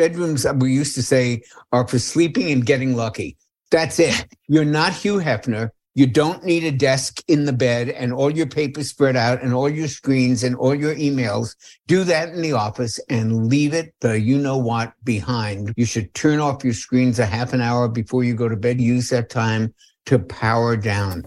[0.00, 1.42] bedrooms, we used to say,
[1.72, 3.36] are for sleeping and getting lucky.
[3.70, 4.26] That's it.
[4.48, 5.68] You're not Hugh Hefner.
[5.94, 9.52] You don't need a desk in the bed and all your papers spread out and
[9.52, 11.54] all your screens and all your emails.
[11.86, 15.74] Do that in the office and leave it the you know what behind.
[15.76, 18.80] You should turn off your screens a half an hour before you go to bed.
[18.80, 19.74] Use that time
[20.06, 21.26] to power down.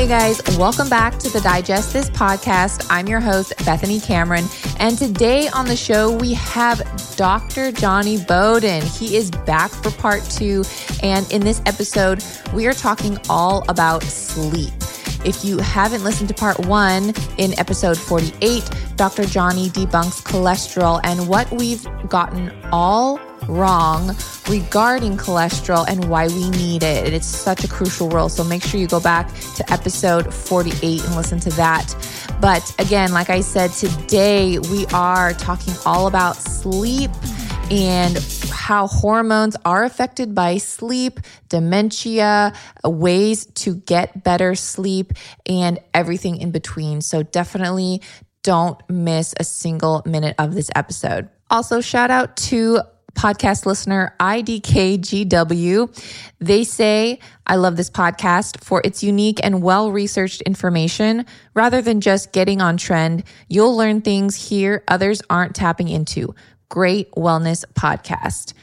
[0.00, 2.86] Hey guys, welcome back to the Digest This podcast.
[2.88, 4.46] I'm your host, Bethany Cameron.
[4.78, 6.80] And today on the show, we have
[7.16, 7.70] Dr.
[7.70, 8.80] Jonny Bowden.
[8.80, 10.64] He is back for part two.
[11.02, 12.24] And in this episode,
[12.54, 14.72] we are talking all about sleep.
[15.24, 19.24] If you haven't listened to part one in episode 48, Dr.
[19.24, 24.16] Jonny debunks cholesterol and what we've gotten all wrong
[24.48, 27.12] regarding cholesterol and why we need it.
[27.12, 28.28] It's such a crucial role.
[28.28, 31.94] So make sure you go back to episode 48 and listen to that.
[32.40, 37.10] But again, like I said, today we are talking all about sleep
[37.70, 38.18] and
[38.50, 42.52] how hormones are affected by sleep, dementia,
[42.84, 45.12] ways to get better sleep,
[45.46, 47.00] and everything in between.
[47.00, 48.02] So definitely
[48.42, 51.28] don't miss a single minute of this episode.
[51.50, 52.80] Also, shout out to
[53.14, 56.04] podcast listener IDKGW.
[56.38, 61.26] They say, I love this podcast for its unique and well researched information.
[61.54, 66.34] Rather than just getting on trend, you'll learn things here others aren't tapping into.
[66.70, 68.54] Great wellness podcast.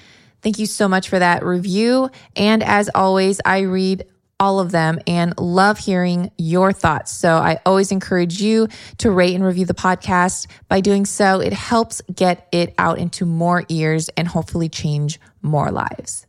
[0.41, 2.09] Thank you so much for that review.
[2.35, 4.05] And as always, I read
[4.39, 7.11] all of them and love hearing your thoughts.
[7.11, 8.67] So I always encourage you
[8.99, 10.47] to rate and review the podcast.
[10.67, 15.71] By doing so, it helps get it out into more ears and hopefully change more
[15.71, 16.26] lives.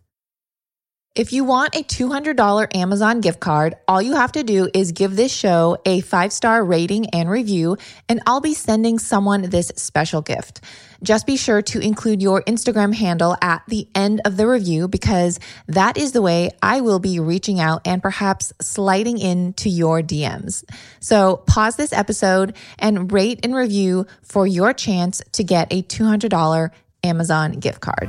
[1.19, 5.16] If you want a $200 Amazon gift card, all you have to do is give
[5.16, 7.77] this show a five star rating and review,
[8.08, 10.61] and I'll be sending someone this special gift.
[11.02, 15.41] Just be sure to include your Instagram handle at the end of the review because
[15.66, 20.62] that is the way I will be reaching out and perhaps sliding into your DMs.
[21.00, 26.70] So pause this episode and rate and review for your chance to get a $200
[27.02, 28.08] Amazon gift card.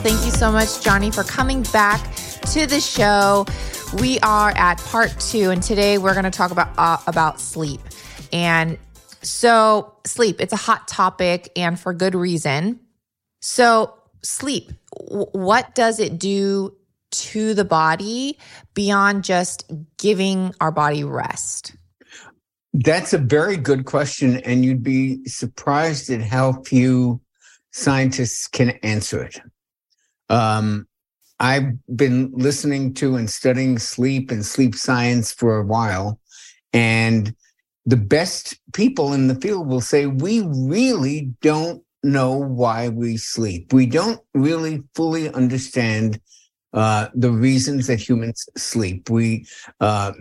[0.00, 2.14] Thank you so much, Jonny, for coming back
[2.52, 3.44] to the show.
[4.00, 7.80] We are at part two, and today we're going to talk about uh, about sleep.
[8.32, 8.78] And
[9.22, 12.78] so, sleep, it's a hot topic, and for good reason.
[13.40, 13.92] So,
[14.22, 16.76] sleep, w- what does it do
[17.10, 18.38] to the body
[18.74, 21.74] beyond just giving our body rest?
[22.72, 27.20] That's a very good question, and you'd be surprised at how few
[27.72, 29.40] scientists can answer it.
[30.28, 30.86] Um,
[31.40, 36.20] I've been listening to and studying sleep and sleep science for a while.
[36.72, 37.34] And
[37.86, 43.72] the best people in the field will say, we really don't know why we sleep.
[43.72, 46.20] We don't really fully understand
[46.72, 49.08] uh, the reasons that humans sleep.
[49.08, 49.46] We,
[49.80, 50.12] uh,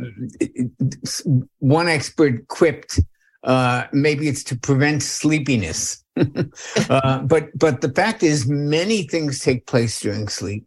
[1.59, 2.99] one expert quipped,
[3.43, 6.03] uh, maybe it's to prevent sleepiness.
[6.89, 10.65] uh, but but the fact is, many things take place during sleep.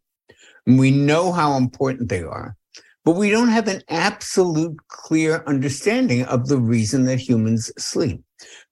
[0.66, 2.56] And We know how important they are,
[3.04, 8.22] but we don't have an absolute clear understanding of the reason that humans sleep.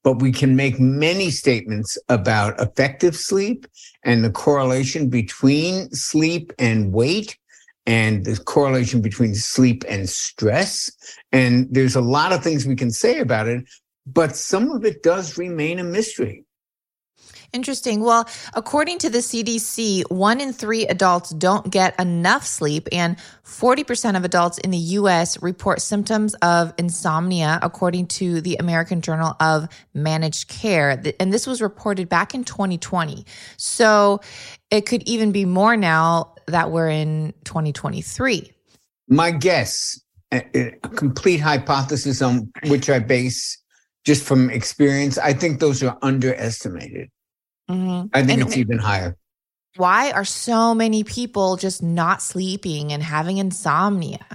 [0.03, 3.67] But we can make many statements about effective sleep
[4.05, 7.37] and the correlation between sleep and weight
[7.87, 10.91] and the correlation between sleep and stress.
[11.33, 13.65] And there's a lot of things we can say about it,
[14.07, 16.45] but some of it does remain a mystery.
[17.55, 18.01] Interesting.
[18.03, 24.19] Well, according to the CDC, one in three adults don't get enough sleep, and 40%
[24.19, 29.67] of adults in the US report symptoms of insomnia, according to the American Journal of
[29.95, 31.03] Managed Care.
[31.19, 33.25] And this was reported back in 2020.
[33.57, 34.21] So
[34.71, 38.53] it could even be more now that we're in 2023.
[39.09, 39.99] My guess,
[40.33, 43.57] a complete hypothesis on which I base
[44.05, 47.09] just from experience, I think those are underestimated.
[47.69, 48.09] Mm-hmm.
[48.15, 49.17] I think and, it's even higher.
[49.77, 54.27] Why are so many people just not sleeping and having insomnia?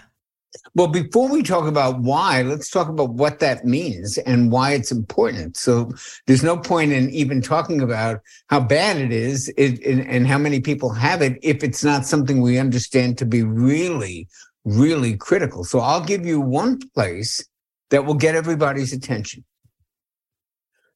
[0.75, 4.91] Well, before we talk about why, let's talk about what that means and why it's
[4.91, 5.57] important.
[5.57, 5.91] So
[6.25, 10.91] there's no point in even talking about how bad it is and how many people
[10.93, 14.27] have it if it's not something we understand to be really,
[14.63, 15.63] really critical.
[15.63, 17.43] So I'll give you one place
[17.89, 19.43] that will get everybody's attention.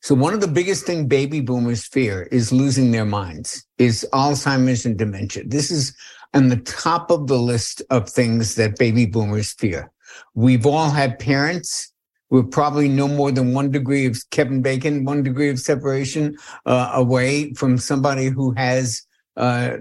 [0.07, 4.85] So one of the biggest thing baby boomers fear is losing their minds, is Alzheimer's
[4.85, 5.43] and dementia.
[5.45, 5.93] This is
[6.33, 9.91] on the top of the list of things that baby boomers fear.
[10.33, 11.91] We've all had parents
[12.29, 16.91] We're probably no more than one degree of Kevin Bacon, one degree of separation uh,
[16.93, 19.01] away from somebody who has
[19.37, 19.77] uh,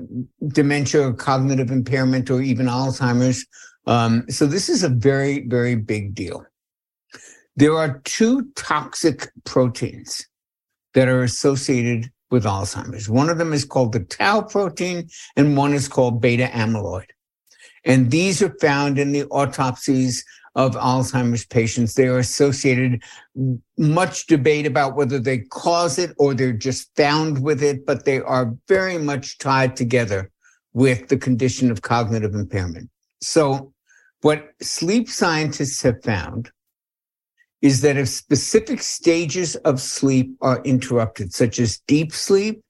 [0.49, 3.44] dementia or cognitive impairment or even Alzheimer's.
[3.87, 6.44] Um, so this is a very, very big deal.
[7.56, 10.26] There are two toxic proteins
[10.93, 13.08] that are associated with Alzheimer's.
[13.08, 17.06] One of them is called the tau protein, and one is called beta amyloid.
[17.85, 20.25] And these are found in the autopsies
[20.55, 21.94] of Alzheimer's patients.
[21.94, 23.03] They are associated,
[23.79, 28.20] much debate about whether they cause it or they're just found with it, but they
[28.20, 30.31] are very much tied together
[30.73, 32.91] with the condition of cognitive impairment.
[33.20, 33.73] So,
[34.23, 36.50] what sleep scientists have found
[37.62, 42.62] is that if specific stages of sleep are interrupted, such as deep sleep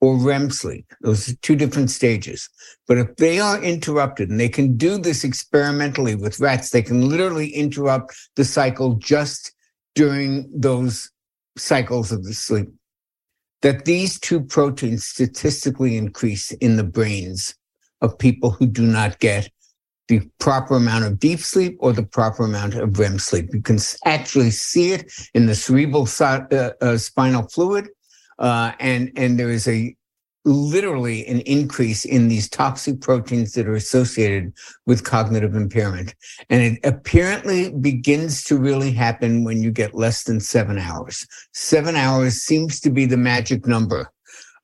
[0.00, 0.86] or REM sleep.
[1.00, 2.48] Those are two different stages.
[2.86, 7.08] But if they are interrupted, and they can do this experimentally with rats, they can
[7.08, 9.52] literally interrupt the cycle just
[9.94, 11.10] during those
[11.56, 12.68] cycles of the sleep.
[13.62, 17.56] That these two proteins statistically increase in the brains
[18.00, 19.50] of people who do not get
[20.08, 23.50] the proper amount of deep sleep or the proper amount of REM sleep.
[23.52, 27.88] You can actually see it in the cerebral uh, uh, spinal fluid
[28.38, 29.94] uh, and and there is a
[30.44, 34.52] literally an increase in these toxic proteins that are associated
[34.86, 36.14] with cognitive impairment.
[36.48, 41.26] And it apparently begins to really happen when you get less than seven hours.
[41.52, 44.10] Seven hours seems to be the magic number.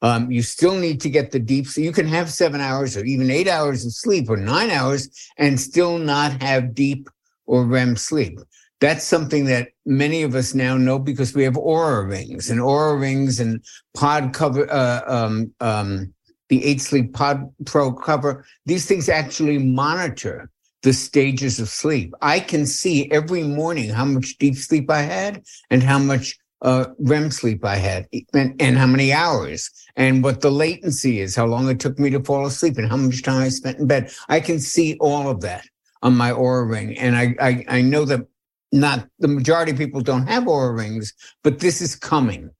[0.04, 1.66] Um, you still need to get the deep.
[1.66, 5.08] So you can have seven hours or even eight hours of sleep or nine hours
[5.38, 7.08] and still not have deep
[7.46, 8.38] or REM sleep.
[8.82, 13.00] That's something that many of us now know because we have Oura rings and Oura
[13.00, 13.64] rings and
[13.94, 16.12] pod cover, uh, um, um,
[16.50, 18.44] the eight sleep pod pro cover.
[18.66, 20.50] These things actually monitor
[20.82, 22.12] the stages of sleep.
[22.20, 26.86] I can see every morning how much deep sleep I had and how much uh,
[26.98, 31.44] REM sleep I had and, and, how many hours and what the latency is, how
[31.44, 34.10] long it took me to fall asleep and how much time I spent in bed.
[34.28, 35.64] I can see all of that
[36.02, 36.98] on my Oura ring.
[36.98, 38.26] And I, I, I know that
[38.72, 41.12] not the majority of people don't have Oura rings,
[41.42, 42.50] but this is coming.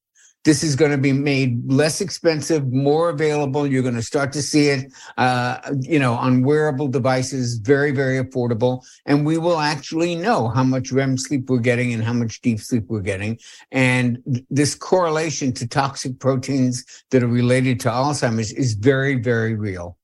[0.44, 3.66] This is going to be made less expensive, more available.
[3.66, 8.22] You're going to start to see it, uh, you know, on wearable devices, very, very
[8.22, 8.84] affordable.
[9.06, 12.60] And we will actually know how much REM sleep we're getting and how much deep
[12.60, 13.38] sleep we're getting.
[13.72, 14.18] And
[14.50, 19.96] this correlation to toxic proteins that are related to Alzheimer's is very, very real.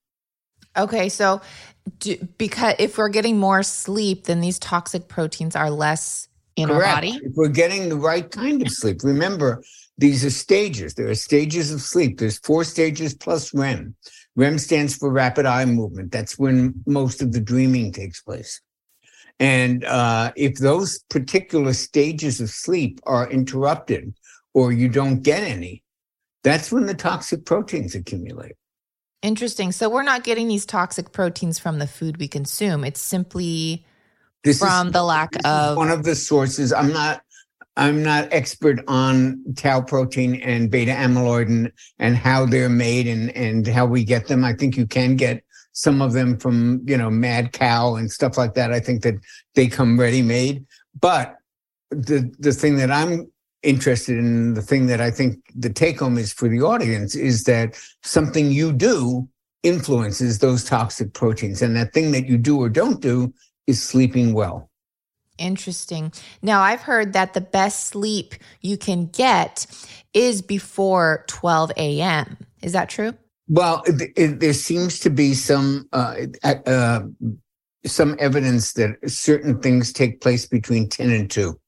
[0.76, 1.40] Okay, so
[1.98, 6.88] do, because if we're getting more sleep, then these toxic proteins are less in Correct.
[6.88, 7.20] our body.
[7.22, 9.62] If we're getting the right kind of sleep, remember
[10.00, 10.94] these are stages.
[10.94, 12.18] There are stages of sleep.
[12.18, 13.94] There's four stages plus REM.
[14.34, 16.10] REM stands for rapid eye movement.
[16.10, 18.62] That's when most of the dreaming takes place.
[19.38, 24.14] And uh, if those particular stages of sleep are interrupted
[24.54, 25.82] or you don't get any,
[26.44, 28.56] that's when the toxic proteins accumulate.
[29.20, 29.70] Interesting.
[29.70, 32.84] So we're not getting these toxic proteins from the food we consume.
[32.84, 33.84] It's simply
[34.44, 36.72] this from is, the lack of one of the sources.
[36.72, 37.22] I'm not
[37.76, 43.30] I'm not expert on tau protein and beta amyloid and, and how they're made and,
[43.36, 44.44] and how we get them.
[44.44, 48.36] I think you can get some of them from, you know, mad cow and stuff
[48.36, 48.72] like that.
[48.72, 49.14] I think that
[49.54, 50.66] they come ready made.
[51.00, 51.36] But
[51.90, 53.30] the the thing that I'm
[53.62, 57.44] interested in the thing that I think the take home is for the audience is
[57.44, 59.28] that something you do
[59.62, 61.60] influences those toxic proteins.
[61.60, 63.32] And that thing that you do or don't do
[63.66, 64.69] is sleeping well.
[65.40, 66.12] Interesting.
[66.42, 69.66] Now, I've heard that the best sleep you can get
[70.12, 72.36] is before 12 a.m.
[72.62, 73.14] Is that true?
[73.48, 77.00] Well, it, it, there seems to be some uh, uh,
[77.86, 81.58] some evidence that certain things take place between 10 and 2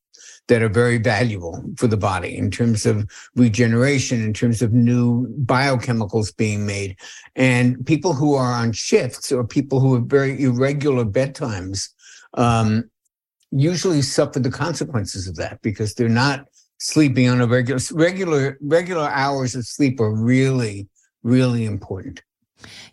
[0.48, 5.26] that are very valuable for the body in terms of regeneration, in terms of new
[5.44, 6.96] biochemicals being made.
[7.36, 11.88] And people who are on shifts or people who have very irregular bedtimes
[12.34, 12.90] um,
[13.52, 16.46] usually suffer the consequences of that because they're not
[16.78, 20.88] sleeping on a regular regular regular hours of sleep are really
[21.22, 22.22] really important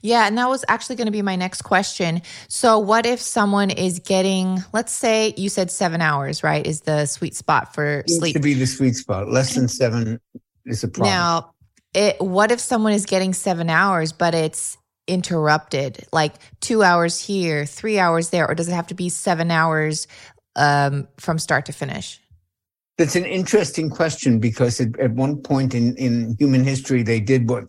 [0.01, 2.21] yeah, and that was actually going to be my next question.
[2.47, 6.65] So, what if someone is getting, let's say you said seven hours, right?
[6.65, 8.33] Is the sweet spot for sleep?
[8.35, 10.19] To be the sweet spot, less than seven
[10.65, 11.13] is a problem.
[11.13, 11.53] Now,
[11.93, 17.65] it, what if someone is getting seven hours, but it's interrupted, like two hours here,
[17.65, 20.07] three hours there, or does it have to be seven hours
[20.55, 22.19] um, from start to finish?
[22.97, 27.49] That's an interesting question because at, at one point in, in human history, they did
[27.49, 27.65] what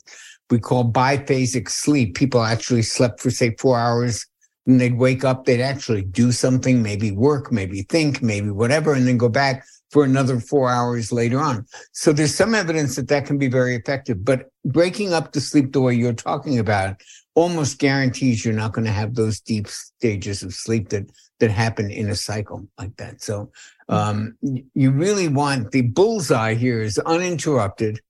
[0.51, 2.17] we call biphasic sleep.
[2.17, 4.27] People actually slept for, say, four hours
[4.67, 9.07] and they'd wake up, they'd actually do something, maybe work, maybe think, maybe whatever, and
[9.07, 11.67] then go back for another four hours later on.
[11.93, 14.25] So there's some evidence that that can be very effective.
[14.25, 17.01] But breaking up the sleep the way you're talking about
[17.35, 21.07] almost guarantees you're not going to have those deep stages of sleep that
[21.41, 23.21] that happen in a cycle like that.
[23.23, 23.51] So
[23.89, 24.37] um,
[24.75, 28.01] you really want the bullseye here is uninterrupted,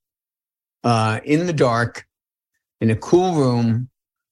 [0.84, 2.06] uh, in the dark,
[2.80, 3.88] in a cool room,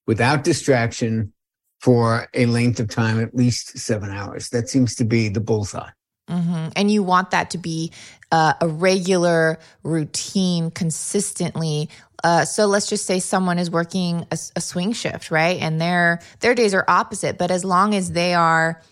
[0.06, 1.32] without distraction,
[1.80, 4.48] for a length of time at least seven hours.
[4.50, 5.90] That seems to be the bullseye.
[6.28, 6.68] Mm-hmm.
[6.76, 7.92] And you want that to be
[8.32, 11.88] uh, a regular routine consistently.
[12.24, 15.60] Uh, so let's just say someone is working a, a, swing shift, right?
[15.60, 18.82] And their their days are opposite, but as long as they are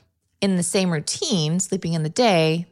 [0.40, 2.66] in the same routine, sleeping in the day,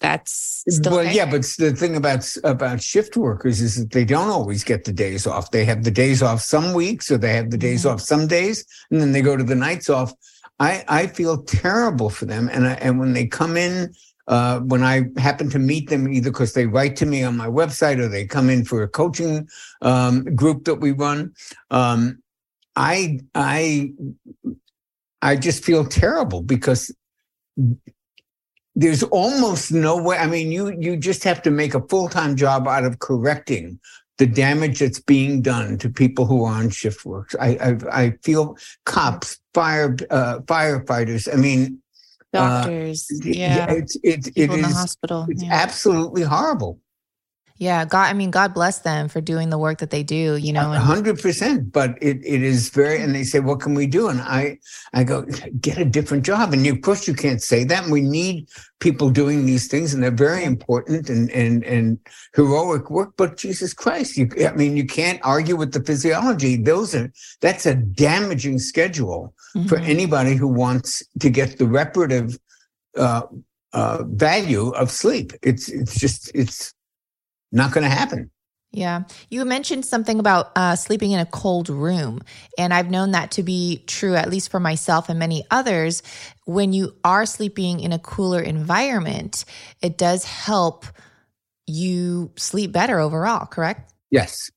[0.00, 1.14] that's still well, okay.
[1.14, 1.30] yeah.
[1.30, 5.26] But the thing about about shift workers is that they don't always get the days
[5.26, 5.52] off.
[5.52, 7.94] They have the days off some weeks, or they have the days mm-hmm.
[7.94, 10.12] off some days, and then they go to the nights off.
[10.58, 13.94] I I feel terrible for them, and I, and when they come in
[14.26, 17.48] uh, when I happen to meet them, either because they write to me on my
[17.48, 19.48] website or they come in for a coaching
[19.82, 21.34] um, group that we run,
[21.70, 22.22] um,
[22.76, 23.92] I I
[25.22, 26.94] I just feel terrible because
[28.74, 30.16] there's almost no way.
[30.16, 33.78] I mean, you you just have to make a full time job out of correcting
[34.18, 37.34] the damage that's being done to people who are on shift works.
[37.40, 41.32] I I, I feel cops, fire uh, firefighters.
[41.32, 41.80] I mean,
[42.34, 43.08] doctors.
[43.10, 45.26] Uh, yeah, it's it, it in is, the hospital.
[45.28, 45.52] It's yeah.
[45.52, 46.80] absolutely horrible.
[47.56, 48.10] Yeah, God.
[48.10, 50.34] I mean, God bless them for doing the work that they do.
[50.36, 51.72] You know, hundred percent.
[51.72, 53.00] But it, it is very.
[53.00, 54.58] And they say, "What can we do?" And I
[54.92, 55.24] I go,
[55.60, 57.84] "Get a different job." And you, of course, you can't say that.
[57.84, 58.48] And we need
[58.80, 62.00] people doing these things, and they're very important and and and
[62.34, 63.12] heroic work.
[63.16, 64.28] But Jesus Christ, you.
[64.44, 66.56] I mean, you can't argue with the physiology.
[66.56, 69.66] Those are that's a damaging schedule mm-hmm.
[69.66, 72.38] for anybody who wants to get the reparative
[72.96, 73.22] uh,
[73.72, 75.32] uh, value of sleep.
[75.42, 76.72] It's it's just it's
[77.52, 78.30] not going to happen.
[78.74, 79.04] Yeah.
[79.30, 82.22] You mentioned something about uh, sleeping in a cold room.
[82.58, 86.02] And I've known that to be true, at least for myself and many others.
[86.44, 89.44] When you are sleeping in a cooler environment,
[89.80, 90.86] it does help
[91.68, 93.94] you sleep better overall, correct?
[94.10, 94.50] Yes.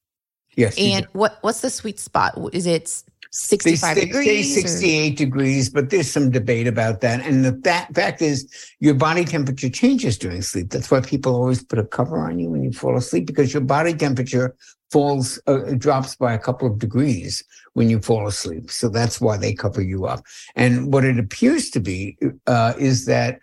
[0.55, 0.75] Yes.
[0.79, 2.33] And what, what's the sweet spot?
[2.53, 4.53] Is it 65 they, degrees?
[4.53, 5.15] Say 68 or?
[5.15, 7.25] degrees, but there's some debate about that.
[7.25, 8.47] And the that fact is,
[8.79, 10.69] your body temperature changes during sleep.
[10.69, 13.61] That's why people always put a cover on you when you fall asleep because your
[13.61, 14.55] body temperature
[14.91, 17.43] falls, uh, drops by a couple of degrees
[17.73, 18.71] when you fall asleep.
[18.71, 20.23] So that's why they cover you up.
[20.55, 22.17] And what it appears to be
[22.47, 23.41] uh, is that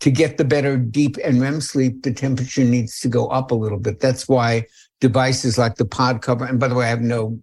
[0.00, 3.54] to get the better deep and REM sleep, the temperature needs to go up a
[3.54, 4.00] little bit.
[4.00, 4.66] That's why
[5.00, 7.38] devices like the pod cover, and by the way, I have no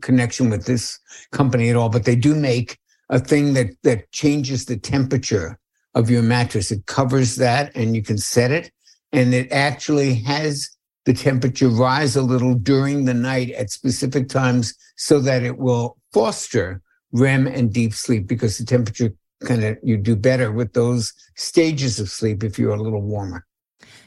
[0.00, 0.98] connection with this
[1.30, 5.58] company at all, but they do make a thing that that changes the temperature
[5.94, 6.70] of your mattress.
[6.70, 8.70] It covers that and you can set it
[9.12, 10.70] and it actually has
[11.04, 15.98] the temperature rise a little during the night at specific times so that it will
[16.12, 16.80] foster
[17.12, 19.12] REM and deep sleep because the temperature
[19.44, 23.44] kind of you do better with those stages of sleep if you're a little warmer.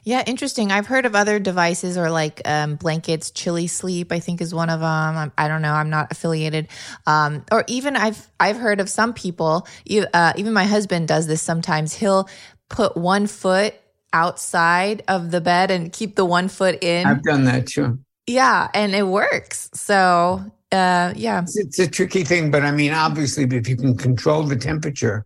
[0.06, 0.72] Yeah, interesting.
[0.72, 3.32] I've heard of other devices or like um, blankets.
[3.32, 4.88] Chili Sleep, I think, is one of them.
[4.88, 5.74] I'm, I do not know.
[5.74, 6.68] I'm not affiliated.
[7.08, 9.68] Um, or even I've I've heard of some people.
[10.14, 11.96] Uh, even my husband does this sometimes.
[11.96, 12.30] He'll
[12.70, 13.74] put one foot
[14.14, 17.08] outside of the bed and keep the one foot in.
[17.08, 17.98] I've done that too.
[18.28, 19.72] Yeah, and it works.
[19.74, 23.98] So uh, yeah, it's, it's a tricky thing, but I mean, obviously, if you can
[23.98, 25.26] control the temperature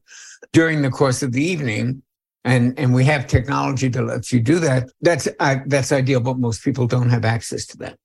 [0.54, 2.02] during the course of the evening
[2.46, 4.90] and and we have technology that lets you do that.
[5.02, 7.98] That's uh, that's ideal, but most people don't have access to that.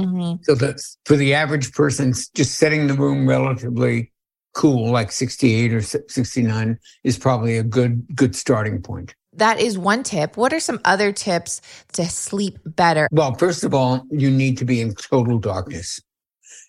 [0.00, 0.42] Mm-hmm.
[0.42, 4.12] So that's for the average person, just setting the room relatively
[4.54, 9.14] cool, like 68 or 69, is probably a good good starting point.
[9.32, 10.36] That is one tip.
[10.36, 11.60] What are some other tips
[11.92, 13.08] to sleep better?
[13.12, 16.00] Well, first of all, you need to be in total darkness.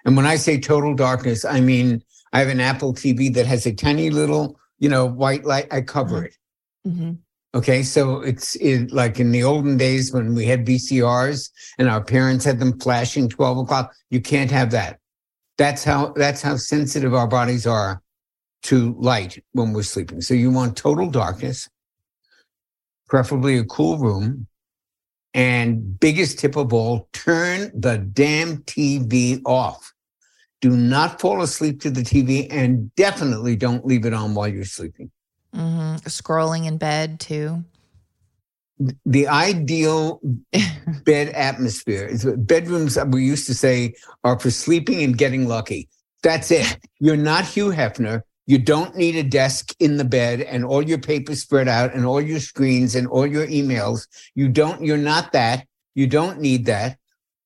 [0.06, 2.04] And when I say total darkness, I mean
[2.34, 5.68] I have an Apple TV that has a tiny little, you know, white light.
[5.72, 6.26] I cover mm-hmm.
[6.26, 6.38] it.
[6.88, 7.14] Mm-hmm.
[7.54, 12.02] Okay, so it's it, like in the olden days when we had VCRs and our
[12.02, 13.94] parents had them flashing twelve o'clock.
[14.10, 15.00] You can't have that.
[15.58, 18.02] That's how that's how sensitive our bodies are
[18.64, 20.22] to light when we're sleeping.
[20.22, 21.68] So you want total darkness,
[23.10, 24.48] preferably a cool room,
[25.34, 29.94] and biggest tip of all: turn the damn TV off.
[30.62, 34.64] Do not fall asleep to the TV, and definitely don't leave it on while you're
[34.64, 35.12] sleeping.
[35.56, 35.96] Mm-hmm.
[36.08, 37.64] Scrolling in bed too.
[39.06, 40.20] The ideal
[41.06, 43.94] bed atmosphere is bedrooms we used to say
[44.24, 45.90] are for sleeping and getting lucky.
[46.24, 46.80] That's it.
[47.00, 48.22] You're not Hugh Hefner.
[48.48, 52.06] You don't need a desk in the bed and all your papers spread out and
[52.06, 54.08] all your screens and all your emails.
[54.36, 55.66] You don't, you're not that.
[55.94, 56.98] You don't need that.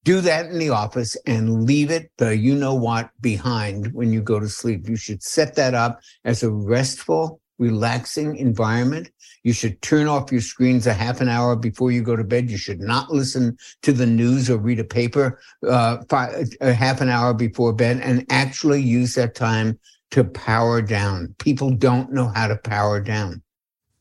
[0.04, 4.22] Do that in the office and leave it the you know what behind when you
[4.22, 4.88] go to sleep.
[4.88, 9.12] You should set that up as a restful, relaxing environment.
[9.44, 12.50] You should turn off your screens a half an hour before you go to bed.
[12.50, 17.02] You should not listen to the news or read a paper uh, five, a half
[17.02, 19.80] an hour before bed and actually use that time
[20.12, 21.36] to power down.
[21.40, 23.42] People don't know how to power down.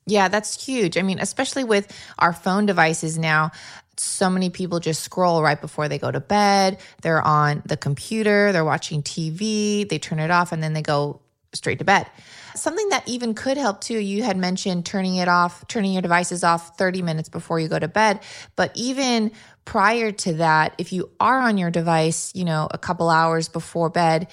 [0.06, 0.98] Yeah, that's huge.
[0.98, 3.52] I mean, especially with our phone devices now,
[3.96, 6.78] so many people just scroll right before they go to bed.
[7.02, 11.20] They're on the computer, they're watching TV, they turn it off, and then they go
[11.52, 12.06] straight to bed.
[12.54, 16.44] Something that even could help too, you had mentioned turning it off, turning your devices
[16.44, 18.20] off 30 minutes before you go to bed.
[18.56, 19.32] But even
[19.64, 23.90] prior to that, if you are on your device, you know, a couple hours before
[23.90, 24.28] bed,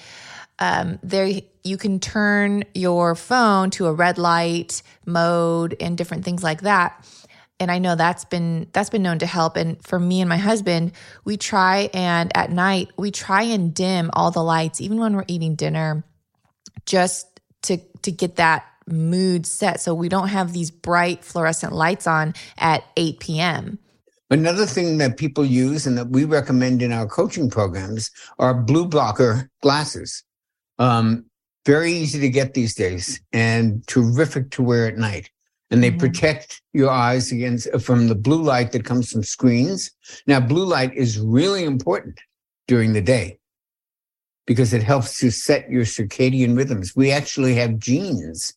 [0.58, 6.42] um, there you can turn your phone to a red light mode and different things
[6.42, 7.04] like that
[7.62, 10.36] and I know that's been that's been known to help and for me and my
[10.36, 10.92] husband
[11.24, 15.24] we try and at night we try and dim all the lights even when we're
[15.28, 16.04] eating dinner
[16.86, 17.31] just
[18.02, 22.84] to get that mood set so we don't have these bright fluorescent lights on at
[22.96, 23.78] 8 p.m.
[24.30, 28.86] Another thing that people use and that we recommend in our coaching programs are blue
[28.86, 30.24] blocker glasses.
[30.78, 31.26] Um,
[31.66, 35.30] very easy to get these days and terrific to wear at night
[35.72, 36.00] and they mm-hmm.
[36.00, 39.90] protect your eyes against from the blue light that comes from screens.
[40.26, 42.20] Now, blue light is really important
[42.68, 43.38] during the day
[44.46, 46.94] because it helps to set your circadian rhythms.
[46.96, 48.54] We actually have genes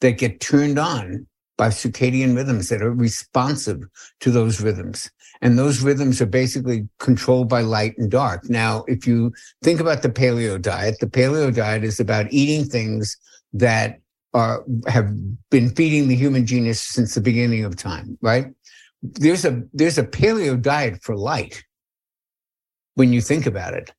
[0.00, 3.82] that get turned on by circadian rhythms that are responsive
[4.20, 5.10] to those rhythms.
[5.42, 8.48] And those rhythms are basically controlled by light and dark.
[8.48, 13.16] Now, if you think about the paleo diet, the paleo diet is about eating things
[13.52, 14.00] that
[14.34, 15.10] are have
[15.50, 18.48] been feeding the human genus since the beginning of time, right?
[19.02, 21.64] There's a there's a paleo diet for light.
[22.94, 23.92] When you think about it,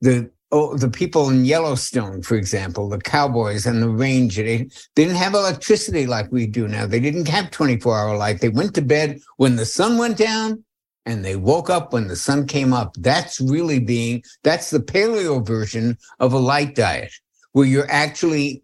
[0.00, 4.70] the oh, the people in Yellowstone, for example, the cowboys and the ranger, they, they
[4.94, 6.86] didn't have electricity like we do now.
[6.86, 8.40] They didn't have 24 hour light.
[8.40, 10.62] They went to bed when the sun went down
[11.06, 12.94] and they woke up when the sun came up.
[12.98, 17.12] That's really being, that's the paleo version of a light diet
[17.50, 18.62] where you're actually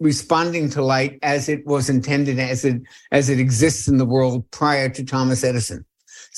[0.00, 4.48] responding to light as it was intended as it as it exists in the world
[4.52, 5.84] prior to Thomas Edison.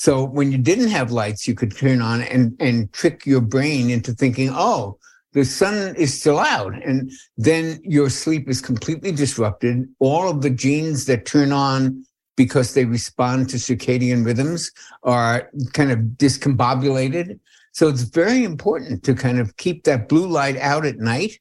[0.01, 3.91] So when you didn't have lights, you could turn on and and trick your brain
[3.91, 4.97] into thinking, oh,
[5.33, 9.87] the sun is still out, and then your sleep is completely disrupted.
[9.99, 12.03] All of the genes that turn on
[12.35, 14.71] because they respond to circadian rhythms
[15.03, 17.39] are kind of discombobulated.
[17.71, 21.39] So it's very important to kind of keep that blue light out at night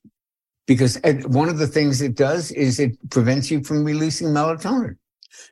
[0.67, 4.97] because one of the things it does is it prevents you from releasing melatonin.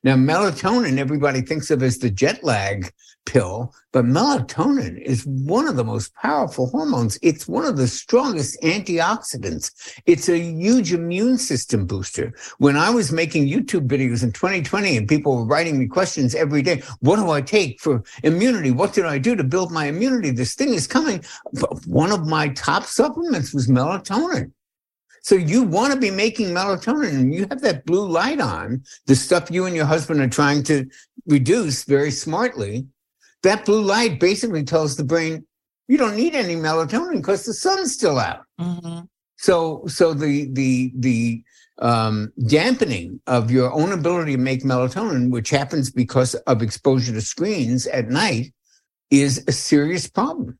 [0.02, 2.92] Now, melatonin, everybody thinks of as the jet lag
[3.26, 7.18] pill, but melatonin is one of the most powerful hormones.
[7.22, 9.70] It's one of the strongest antioxidants.
[10.06, 12.32] It's a huge immune system booster.
[12.58, 16.62] When I was making YouTube videos in 2020 and people were writing me questions every
[16.62, 18.70] day, what do I take for immunity?
[18.70, 20.30] What did I do to build my immunity?
[20.30, 21.22] This thing is coming.
[21.86, 24.52] One of my top supplements was melatonin.
[25.22, 29.14] So you want to be making melatonin and you have that blue light on, the
[29.14, 30.86] stuff you and your husband are trying to
[31.26, 32.86] reduce very smartly.
[33.42, 35.46] That blue light basically tells the brain,
[35.86, 38.44] you don't need any melatonin because the sun's still out.
[38.60, 39.00] Mm-hmm.
[39.36, 41.44] So, so the, the, the,
[41.80, 47.20] um, dampening of your own ability to make melatonin, which happens because of exposure to
[47.20, 48.52] screens at night,
[49.10, 50.58] is a serious problem.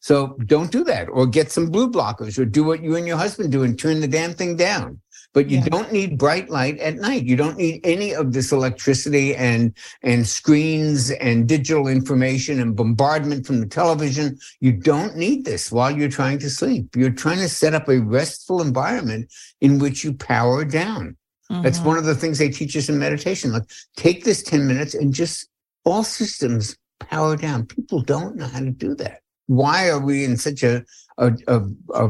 [0.00, 3.18] So don't do that or get some blue blockers or do what you and your
[3.18, 4.98] husband do and turn the damn thing down.
[5.32, 5.66] But you yeah.
[5.66, 7.24] don't need bright light at night.
[7.24, 13.46] You don't need any of this electricity and, and screens and digital information and bombardment
[13.46, 14.38] from the television.
[14.58, 16.96] You don't need this while you're trying to sleep.
[16.96, 21.16] You're trying to set up a restful environment in which you power down.
[21.52, 21.62] Mm-hmm.
[21.62, 23.52] That's one of the things they teach us in meditation.
[23.52, 25.48] Like take this 10 minutes and just
[25.84, 27.66] all systems power down.
[27.66, 29.19] People don't know how to do that
[29.50, 30.84] why are we in such a,
[31.18, 31.60] a, a,
[31.92, 32.08] a,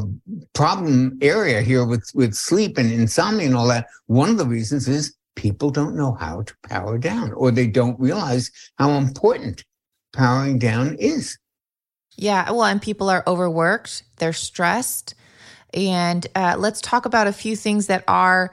[0.53, 3.87] problem area here with, with sleep and insomnia and all that?
[4.09, 7.99] One of the reasons is people don't know how to power down or they don't
[7.99, 9.65] realize how important
[10.13, 11.39] powering down is.
[12.15, 15.15] Yeah, well, and people are overworked, they're stressed.
[15.73, 18.51] And uh, let's talk about a few things that are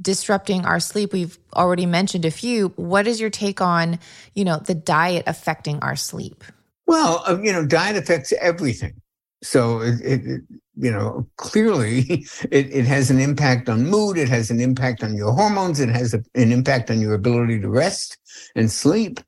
[0.00, 3.98] disrupting our sleep we've already mentioned a few what is your take on
[4.32, 6.44] you know the diet affecting our sleep
[6.88, 9.00] well, uh, you know, diet affects everything.
[9.42, 10.40] So it, it,
[10.76, 12.00] you know, clearly
[12.50, 14.16] it, it has an impact on mood.
[14.16, 15.78] It has an impact on your hormones.
[15.78, 18.18] It has a, an impact on your ability to rest
[18.56, 19.20] and sleep.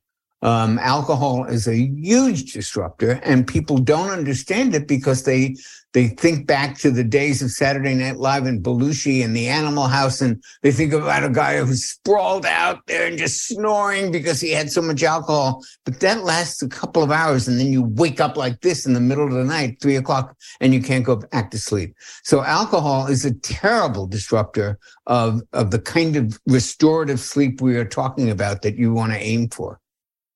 [0.43, 5.55] Um, alcohol is a huge disruptor, and people don't understand it because they
[5.93, 9.87] they think back to the days of Saturday Night Live and Belushi and the Animal
[9.87, 14.39] House, and they think about a guy who's sprawled out there and just snoring because
[14.39, 15.63] he had so much alcohol.
[15.83, 18.93] But that lasts a couple of hours, and then you wake up like this in
[18.93, 21.93] the middle of the night, three o'clock, and you can't go back to sleep.
[22.23, 27.85] So alcohol is a terrible disruptor of of the kind of restorative sleep we are
[27.85, 29.80] talking about that you want to aim for.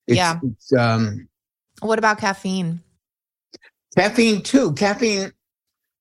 [0.06, 0.38] It's, yeah.
[0.42, 1.28] It's, um,
[1.80, 2.80] what about caffeine?
[3.96, 4.72] Caffeine too.
[4.74, 5.32] Caffeine.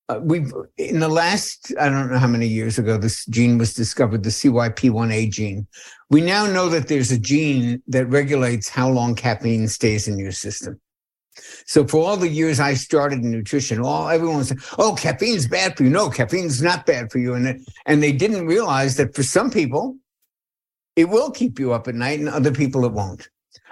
[0.07, 3.73] Uh, we've in the last I don't know how many years ago this gene was
[3.73, 5.65] discovered, the CYP1A gene.
[6.11, 10.31] We now know that there's a gene that regulates how long caffeine stays in your
[10.31, 10.79] system.
[11.65, 15.75] So for all the years I started in nutrition, all everyone said, "Oh, caffeine's bad
[15.75, 19.23] for you." No, caffeine's not bad for you, and and they didn't realize that for
[19.23, 19.97] some people,
[20.95, 23.29] it will keep you up at night, and other people it won't.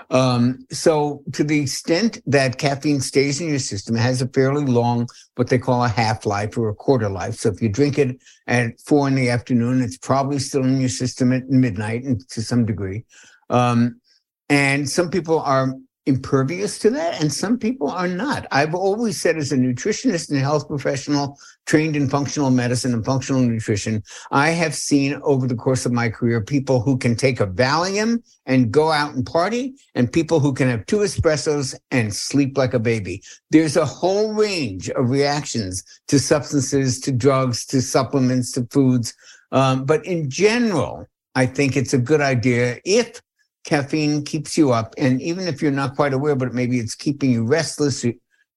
[0.10, 4.66] Um, so to the extent that caffeine stays in your system, it has a fairly
[4.66, 7.36] long, what they call a half life or a quarter life.
[7.36, 10.90] So if you drink it at four in the afternoon, it's probably still in your
[10.90, 13.06] system at midnight and to some degree.
[13.50, 14.00] Um,
[14.50, 15.74] and some people are
[16.06, 18.46] impervious to that and some people are not.
[18.52, 23.42] I've always said as a nutritionist and health professional trained in functional medicine and functional
[23.42, 27.48] nutrition i have seen over the course of my career people who can take a
[27.48, 32.58] valium and go out and party and people who can have two espressos and sleep
[32.58, 33.22] like a baby.
[33.52, 39.14] There's a whole range of reactions to substances to drugs to supplements to foods.
[39.52, 43.22] Um, but in general i think it's a good idea if
[43.64, 44.94] caffeine keeps you up.
[44.98, 48.06] And even if you're not quite aware, but maybe it's keeping you restless,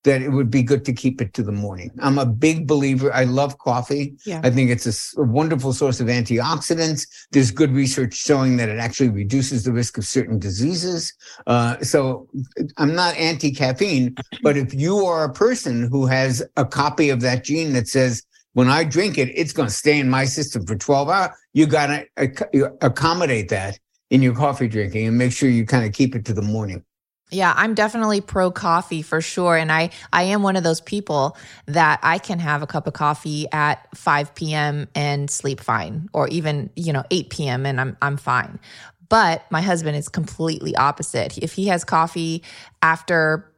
[0.06, 1.90] that it would be good to keep it to the morning.
[1.98, 3.12] I'm a big believer.
[3.12, 4.14] I love coffee.
[4.24, 4.40] Yeah.
[4.44, 7.06] I think it's a, a, wonderful source of antioxidants.
[7.32, 11.12] There's good research showing that it actually reduces the risk of certain diseases.
[11.48, 12.28] Uh, so
[12.76, 17.20] I'm not anti caffeine, but if you are a person who has a copy of
[17.22, 20.64] that gene that says, when I drink it, it's going to stay in my system
[20.64, 21.30] for 12 hours.
[21.52, 23.78] You got to ac- accommodate that
[24.10, 26.84] in your coffee drinking and make sure you kind of keep it to the morning.
[27.30, 29.56] Yeah, I'm definitely pro coffee for sure.
[29.56, 32.92] And I, I am one of those people that I can have a cup of
[32.92, 34.86] coffee at 5 p.m.
[34.94, 37.66] and sleep fine, or even, you know, 8 p.m.
[37.66, 38.60] and I'm, I'm fine.
[39.08, 41.36] But my husband is completely opposite.
[41.38, 42.44] If he has coffee
[42.80, 43.52] after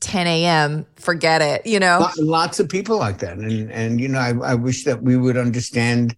[0.00, 2.08] 10 a.m., forget it, you know?
[2.18, 3.38] Lots of people like that.
[3.38, 6.16] And, and you know, I, I wish that we would understand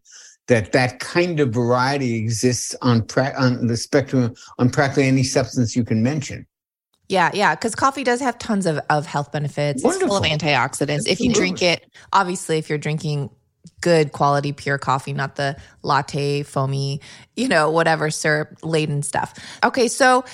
[0.48, 5.76] that that kind of variety exists on pra- on the spectrum on practically any substance
[5.76, 6.46] you can mention.
[7.08, 9.82] Yeah, yeah, because coffee does have tons of, of health benefits.
[9.82, 10.06] Wonderful.
[10.06, 11.06] It's full of antioxidants.
[11.06, 11.12] Absolutely.
[11.12, 13.30] If you drink it, obviously, if you're drinking
[13.80, 17.00] good quality pure coffee, not the latte, foamy,
[17.36, 19.34] you know, whatever syrup laden stuff.
[19.62, 20.24] Okay, so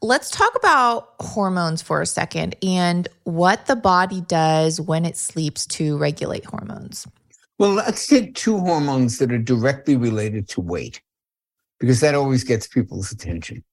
[0.00, 5.66] let's talk about hormones for a second and what the body does when it sleeps
[5.66, 7.06] to regulate hormones.
[7.58, 11.02] Well, let's take two hormones that are directly related to weight,
[11.80, 13.64] because that always gets people's attention.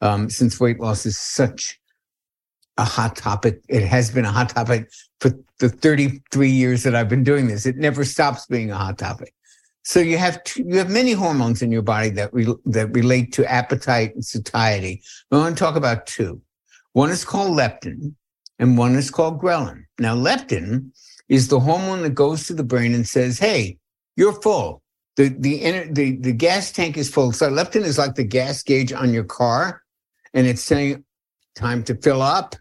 [0.00, 1.80] Um, since weight loss is such
[2.78, 4.88] a hot topic, it has been a hot topic
[5.20, 7.66] for the 33 years that I've been doing this.
[7.66, 9.34] It never stops being a hot topic.
[9.84, 13.32] So you have two, you have many hormones in your body that re, that relate
[13.34, 15.02] to appetite and satiety.
[15.32, 16.40] I want to talk about two.
[16.92, 18.14] One is called leptin,
[18.60, 19.84] and one is called ghrelin.
[19.98, 20.92] Now, leptin
[21.28, 23.78] is the hormone that goes to the brain and says, "Hey,
[24.16, 24.82] you're full.
[25.16, 28.92] The the the the gas tank is full." So leptin is like the gas gauge
[28.92, 29.82] on your car,
[30.34, 31.04] and it's saying,
[31.54, 32.56] "Time to fill up."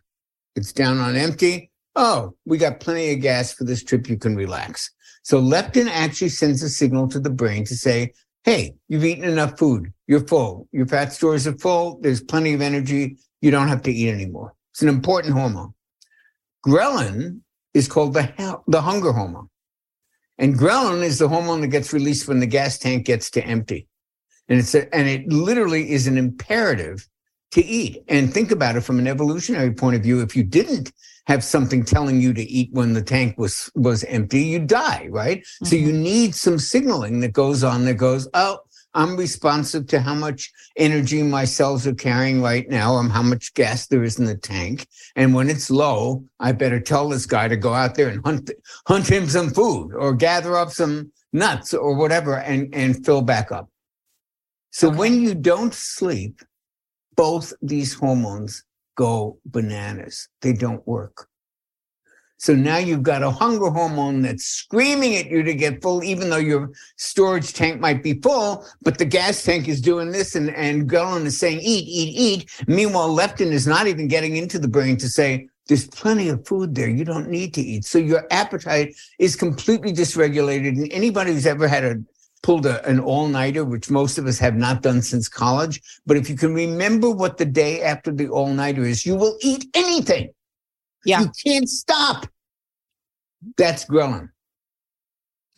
[0.56, 1.72] It's down on empty.
[1.96, 4.10] Oh, we got plenty of gas for this trip.
[4.10, 4.90] You can relax.
[5.24, 9.58] So leptin actually sends a signal to the brain to say, "Hey, you've eaten enough
[9.58, 9.94] food.
[10.08, 10.68] You're full.
[10.72, 12.00] Your fat stores are full.
[12.02, 13.18] There's plenty of energy.
[13.42, 15.74] You don't have to eat anymore." It's an important hormone.
[16.66, 17.42] Ghrelin
[17.74, 19.50] is called the, the hunger hormone.
[20.38, 23.88] And ghrelin is the hormone that gets released when the gas tank gets to empty.
[24.50, 27.08] And it's a, and it literally is an imperative
[27.52, 28.04] to eat.
[28.08, 30.22] And think about it from an evolutionary point of view.
[30.22, 30.92] If you didn't
[31.28, 35.40] have something telling you to eat when the tank was was empty, you die, right?
[35.40, 35.66] Mm-hmm.
[35.66, 38.60] So you need some signaling that goes on that goes, oh,
[38.94, 43.54] I'm responsive to how much energy my cells are carrying right now and how much
[43.54, 44.88] gas there is in the tank.
[45.16, 48.52] And when it's low, I better tell this guy to go out there and hunt
[48.88, 53.52] hunt him some food or gather up some nuts or whatever and, and fill back
[53.52, 53.70] up.
[54.72, 54.98] So okay.
[54.98, 56.42] when you don't sleep,
[57.16, 58.64] both these hormones
[58.96, 60.28] go bananas.
[60.42, 61.28] They don't work.
[62.42, 66.32] So now you've got a hunger hormone that's screaming at you to get full, even
[66.32, 70.50] though your storage tank might be full, but the gas tank is doing this and,
[70.56, 72.64] and ghrelin is saying, eat, eat, eat.
[72.66, 76.74] Meanwhile, leptin is not even getting into the brain to say, there's plenty of food
[76.74, 76.90] there.
[76.90, 77.86] You don't need to eat.
[77.86, 80.70] So your appetite is completely dysregulated.
[80.70, 81.98] And anybody who's ever had a
[82.42, 85.80] pulled a, an all nighter, which most of us have not done since college.
[86.08, 89.38] But if you can remember what the day after the all nighter is, you will
[89.42, 90.32] eat anything.
[91.06, 91.22] Yeah.
[91.22, 92.28] You can't stop.
[93.58, 94.30] That's ghrelin.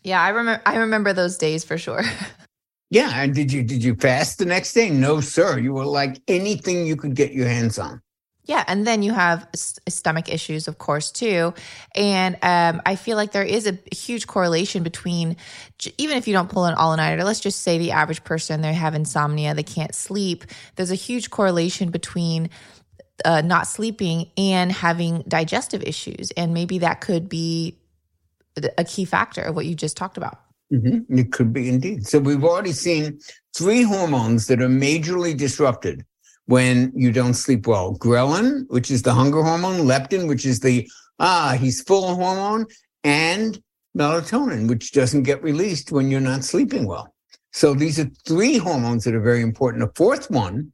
[0.04, 2.04] Yeah, I remember I remember those days for sure.
[2.90, 4.90] yeah, and did you did you fast the next day?
[4.90, 5.60] No, sir.
[5.60, 8.02] You were like anything you could get your hands on.
[8.46, 9.48] Yeah, and then you have
[9.88, 11.54] stomach issues, of course, too.
[11.96, 15.38] And um, I feel like there is a huge correlation between,
[15.98, 18.74] even if you don't pull an all nighter, let's just say the average person, they
[18.74, 20.44] have insomnia, they can't sleep.
[20.76, 22.50] There's a huge correlation between
[23.26, 26.32] uh, not sleeping and having digestive issues.
[26.32, 27.78] And maybe that could be
[28.78, 30.40] a key factor of what you just talked about.
[30.72, 31.18] Mm-hmm.
[31.18, 32.08] It could be indeed.
[32.08, 33.20] So we've already seen
[33.56, 36.06] three hormones that are majorly disrupted
[36.46, 37.96] when you don't sleep well.
[37.98, 42.66] Ghrelin, which is the hunger hormone, leptin, which is the ah, he's full hormone,
[43.04, 43.62] and
[43.98, 47.14] melatonin, which doesn't get released when you're not sleeping well.
[47.52, 49.84] So these are three hormones that are very important.
[49.84, 50.74] A fourth one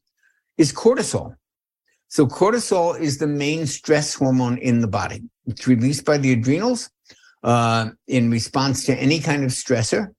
[0.57, 1.35] is cortisol.
[2.09, 5.23] So cortisol is the main stress hormone in the body.
[5.45, 6.89] It's released by the adrenals
[7.43, 10.09] uh, in response to any kind of stressor.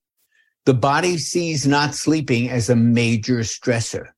[0.67, 4.11] The body sees not sleeping as a major stressor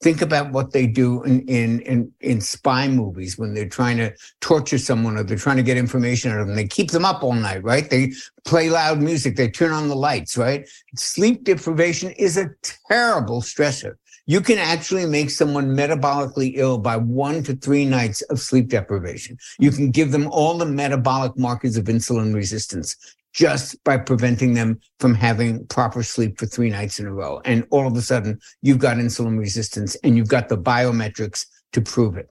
[0.00, 4.12] think about what they do in, in, in, in, spy movies when they're trying to
[4.40, 6.56] torture someone or they're trying to get information out of them.
[6.56, 7.88] They keep them up all night, right?
[7.88, 8.12] They
[8.44, 9.36] play loud music.
[9.36, 10.68] They turn on the lights, right?
[10.96, 12.50] Sleep deprivation is a
[12.88, 13.96] terrible stressor.
[14.26, 19.36] You can actually make someone metabolically ill by one to three nights of sleep deprivation.
[19.58, 22.96] You can give them all the metabolic markers of insulin resistance
[23.32, 27.40] just by preventing them from having proper sleep for three nights in a row.
[27.44, 31.80] And all of a sudden, you've got insulin resistance and you've got the biometrics to
[31.80, 32.28] prove it.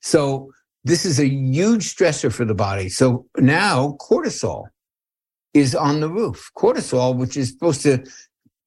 [0.00, 0.52] So
[0.84, 2.88] this is a huge stressor for the body.
[2.88, 4.64] So now cortisol
[5.54, 6.50] is on the roof.
[6.56, 8.04] Cortisol, which is supposed to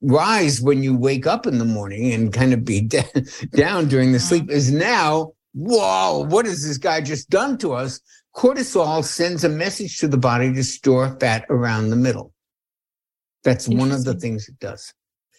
[0.01, 2.82] rise when you wake up in the morning and kind of be
[3.56, 4.28] down during the uh-huh.
[4.28, 7.99] sleep, is now, whoa, what has this guy just done to us?
[8.36, 12.34] Cortisol sends a message to the body to store fat around the middle.
[13.43, 14.93] That's one of the things it does.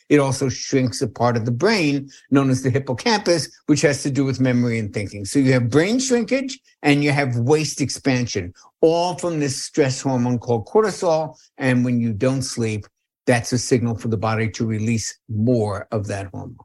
[0.09, 4.11] It also shrinks a part of the brain known as the hippocampus, which has to
[4.11, 5.25] do with memory and thinking.
[5.25, 10.39] So you have brain shrinkage and you have waist expansion, all from this stress hormone
[10.39, 11.37] called cortisol.
[11.59, 12.87] And when you don't sleep,
[13.27, 16.59] that's a signal for the body to release more of that hormone.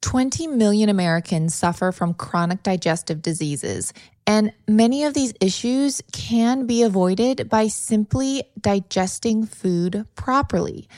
[0.00, 3.92] 20 million Americans suffer from chronic digestive diseases,
[4.26, 10.88] and many of these issues can be avoided by simply digesting food properly.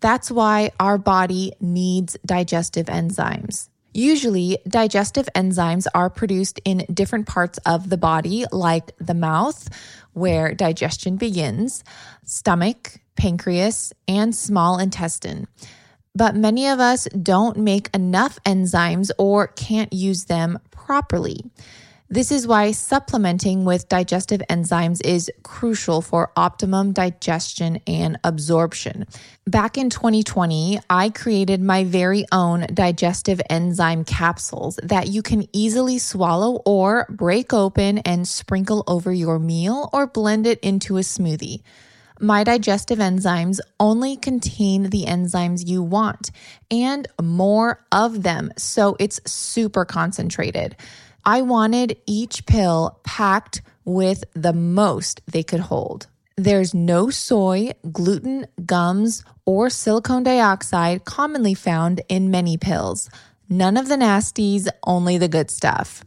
[0.00, 3.68] That's why our body needs digestive enzymes.
[3.92, 9.68] Usually, digestive enzymes are produced in different parts of the body, like the mouth,
[10.12, 11.82] where digestion begins,
[12.24, 15.48] stomach, pancreas, and small intestine.
[16.14, 21.44] But many of us don't make enough enzymes or can't use them properly.
[22.12, 29.06] This is why supplementing with digestive enzymes is crucial for optimum digestion and absorption.
[29.46, 35.98] Back in 2020, I created my very own digestive enzyme capsules that you can easily
[35.98, 41.62] swallow or break open and sprinkle over your meal or blend it into a smoothie.
[42.18, 46.32] My digestive enzymes only contain the enzymes you want
[46.72, 50.76] and more of them, so it's super concentrated.
[51.24, 56.06] I wanted each pill packed with the most they could hold.
[56.36, 63.10] There's no soy, gluten, gums, or silicone dioxide commonly found in many pills.
[63.48, 66.04] None of the nasties, only the good stuff.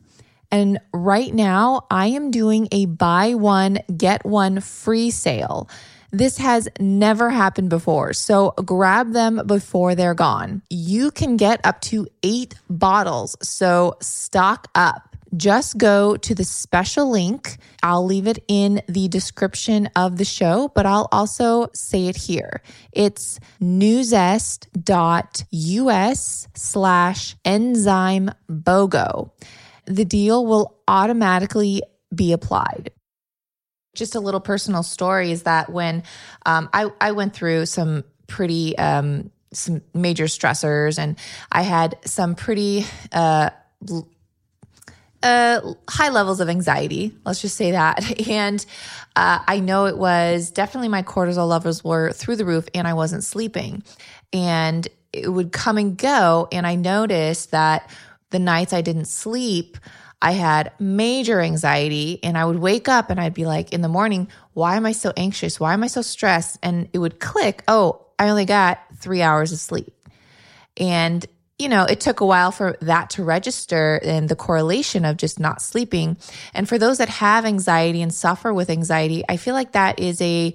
[0.49, 5.67] And right now, I am doing a buy one, get one free sale.
[6.13, 10.61] This has never happened before, so grab them before they're gone.
[10.69, 15.15] You can get up to eight bottles, so stock up.
[15.35, 17.57] Just go to the special link.
[17.81, 22.61] I'll leave it in the description of the show, but I'll also say it here.
[22.91, 24.67] It's nuzest.us
[26.53, 29.31] slash enzyme BOGO.
[29.85, 31.81] The deal will automatically
[32.13, 32.91] be applied
[33.93, 36.03] just a little personal story is that when
[36.45, 41.17] um, I, I went through some pretty um, some major stressors and
[41.51, 43.51] I had some pretty uh,
[45.21, 47.15] uh, high levels of anxiety.
[47.25, 48.27] Let's just say that.
[48.27, 48.65] And
[49.15, 52.95] uh, I know it was definitely my cortisol levels were through the roof and I
[52.95, 53.83] wasn't sleeping.
[54.31, 56.47] And it would come and go.
[56.51, 57.89] And I noticed that
[58.31, 59.77] the nights I didn't sleep,
[60.23, 63.89] I had major anxiety and I would wake up and I'd be like in the
[63.89, 65.59] morning, why am I so anxious?
[65.59, 66.57] Why am I so stressed?
[66.63, 69.93] And it would click, oh, I only got three hours of sleep.
[70.77, 71.25] And
[71.59, 75.39] you know, it took a while for that to register and the correlation of just
[75.39, 76.17] not sleeping.
[76.53, 80.19] And for those that have anxiety and suffer with anxiety, I feel like that is
[80.21, 80.53] a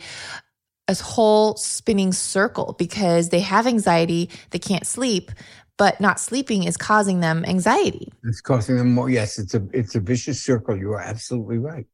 [0.88, 5.30] a whole spinning circle because they have anxiety, they can't sleep,
[5.78, 8.12] but not sleeping is causing them anxiety.
[8.24, 9.08] It's causing them more.
[9.08, 10.76] Yes, it's a it's a vicious circle.
[10.76, 11.86] You are absolutely right.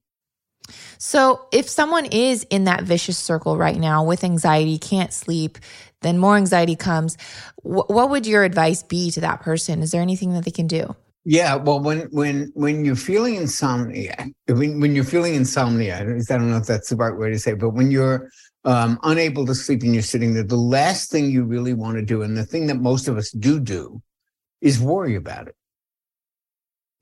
[0.99, 5.59] So, if someone is in that vicious circle right now with anxiety, can't sleep,
[6.01, 7.17] then more anxiety comes.
[7.63, 9.83] W- what would your advice be to that person?
[9.83, 10.97] Is there anything that they can do?
[11.27, 14.15] Yeah, well, when when when you're feeling insomnia,
[14.47, 17.53] when when you're feeling insomnia, I don't know if that's the right way to say,
[17.53, 18.31] it, but when you're
[18.65, 22.03] um, unable to sleep and you're sitting there, the last thing you really want to
[22.03, 24.03] do, and the thing that most of us do do,
[24.61, 25.57] is worry about it,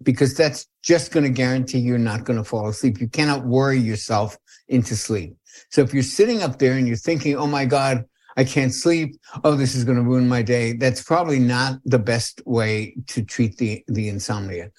[0.03, 3.01] because that's just going to guarantee you're not going to fall asleep.
[3.01, 4.37] You cannot worry yourself
[4.69, 5.37] into sleep.
[5.71, 8.05] So if you're sitting up there and you're thinking, "Oh my God,"
[8.37, 9.15] I can't sleep.
[9.45, 10.73] Oh, this is going to ruin my day.
[10.73, 14.71] That's probably not the best way to treat the, the insomnia.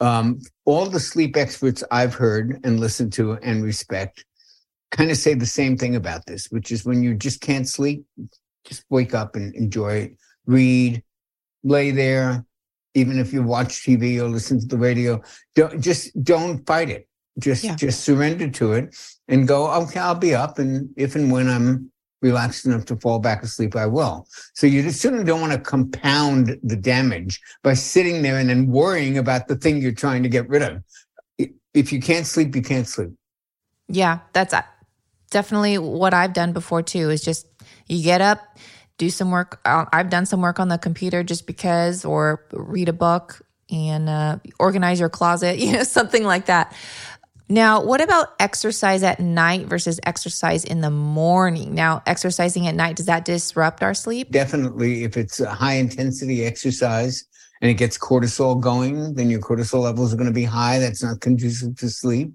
[0.00, 4.24] Um, all the sleep experts I've heard and listened to and respect
[4.90, 8.04] kind of say the same thing about this, which is when you just can't sleep,
[8.64, 10.16] just wake up and enjoy it.
[10.46, 11.02] Read,
[11.64, 12.44] lay there,
[12.94, 15.20] even if you watch TV or listen to the radio,
[15.54, 17.08] don't just don't fight it.
[17.38, 17.76] Just yeah.
[17.76, 18.96] just surrender to it
[19.28, 20.58] and go, okay, I'll be up.
[20.58, 21.90] And if and when I'm
[22.22, 24.26] relaxed enough to fall back asleep, I will.
[24.54, 28.68] So you just certainly don't want to compound the damage by sitting there and then
[28.68, 30.82] worrying about the thing you're trying to get rid of.
[31.74, 33.10] If you can't sleep, you can't sleep.
[33.88, 34.54] Yeah, that's
[35.30, 37.10] definitely what I've done before too.
[37.10, 37.46] Is just
[37.86, 38.40] you get up,
[38.98, 39.60] do some work.
[39.64, 44.08] Uh, I've done some work on the computer just because, or read a book and
[44.08, 46.74] uh, organize your closet, you know, something like that.
[47.48, 51.74] Now, what about exercise at night versus exercise in the morning?
[51.74, 54.32] Now, exercising at night, does that disrupt our sleep?
[54.32, 55.04] Definitely.
[55.04, 57.24] If it's a high intensity exercise
[57.62, 60.80] and it gets cortisol going, then your cortisol levels are going to be high.
[60.80, 62.32] That's not conducive to sleep.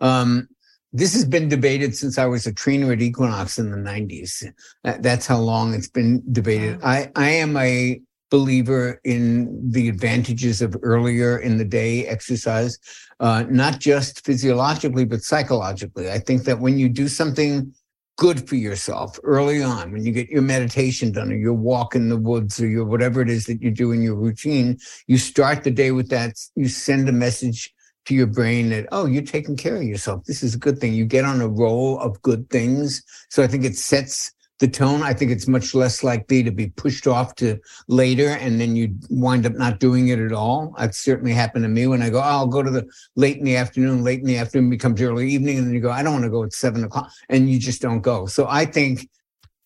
[0.00, 0.48] Um,
[0.94, 4.44] this has been debated since I was a trainer at Equinox in the 90s.
[4.84, 6.78] That's how long it's been debated.
[6.84, 12.78] I, I am a believer in the advantages of earlier in the day exercise,
[13.18, 16.12] uh, not just physiologically, but psychologically.
[16.12, 17.74] I think that when you do something
[18.16, 22.08] good for yourself early on, when you get your meditation done or your walk in
[22.08, 24.78] the woods or your whatever it is that you do in your routine,
[25.08, 26.34] you start the day with that.
[26.54, 27.74] You send a message
[28.06, 30.24] to your brain that, oh, you're taking care of yourself.
[30.24, 30.92] This is a good thing.
[30.92, 33.02] You get on a roll of good things.
[33.30, 35.02] So I think it sets the tone.
[35.02, 38.94] I think it's much less likely to be pushed off to later and then you
[39.10, 40.74] wind up not doing it at all.
[40.78, 42.86] That's certainly happened to me when I go, oh, I'll go to the
[43.16, 45.58] late in the afternoon, late in the afternoon becomes early evening.
[45.58, 47.82] And then you go, I don't want to go at seven o'clock and you just
[47.82, 48.26] don't go.
[48.26, 49.08] So I think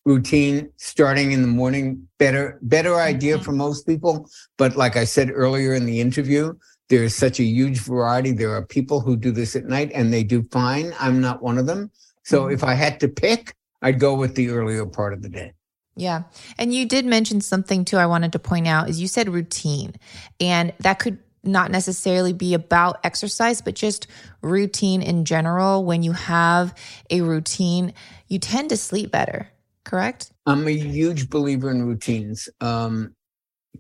[0.07, 3.45] routine starting in the morning, better, better idea mm-hmm.
[3.45, 4.29] for most people.
[4.57, 6.55] But like I said earlier in the interview,
[6.89, 8.33] there is such a huge variety.
[8.33, 10.95] There are people who do this at night and they do fine.
[10.99, 11.91] I'm not one of them.
[12.25, 12.55] So mm-hmm.
[12.55, 15.53] if I had to pick, I'd go with the earlier part of the day.
[15.97, 16.25] Yeah.
[16.57, 19.95] And you did mention something too I wanted to point out is you said routine.
[20.41, 24.07] And that could not necessarily be about exercise, but just
[24.43, 25.85] routine in general.
[25.85, 26.75] When you have
[27.11, 27.95] a routine,
[28.29, 29.49] you tend to sleep better,
[29.85, 30.33] correct?
[30.47, 32.49] I'm a huge believer in routines.
[32.61, 33.15] Um,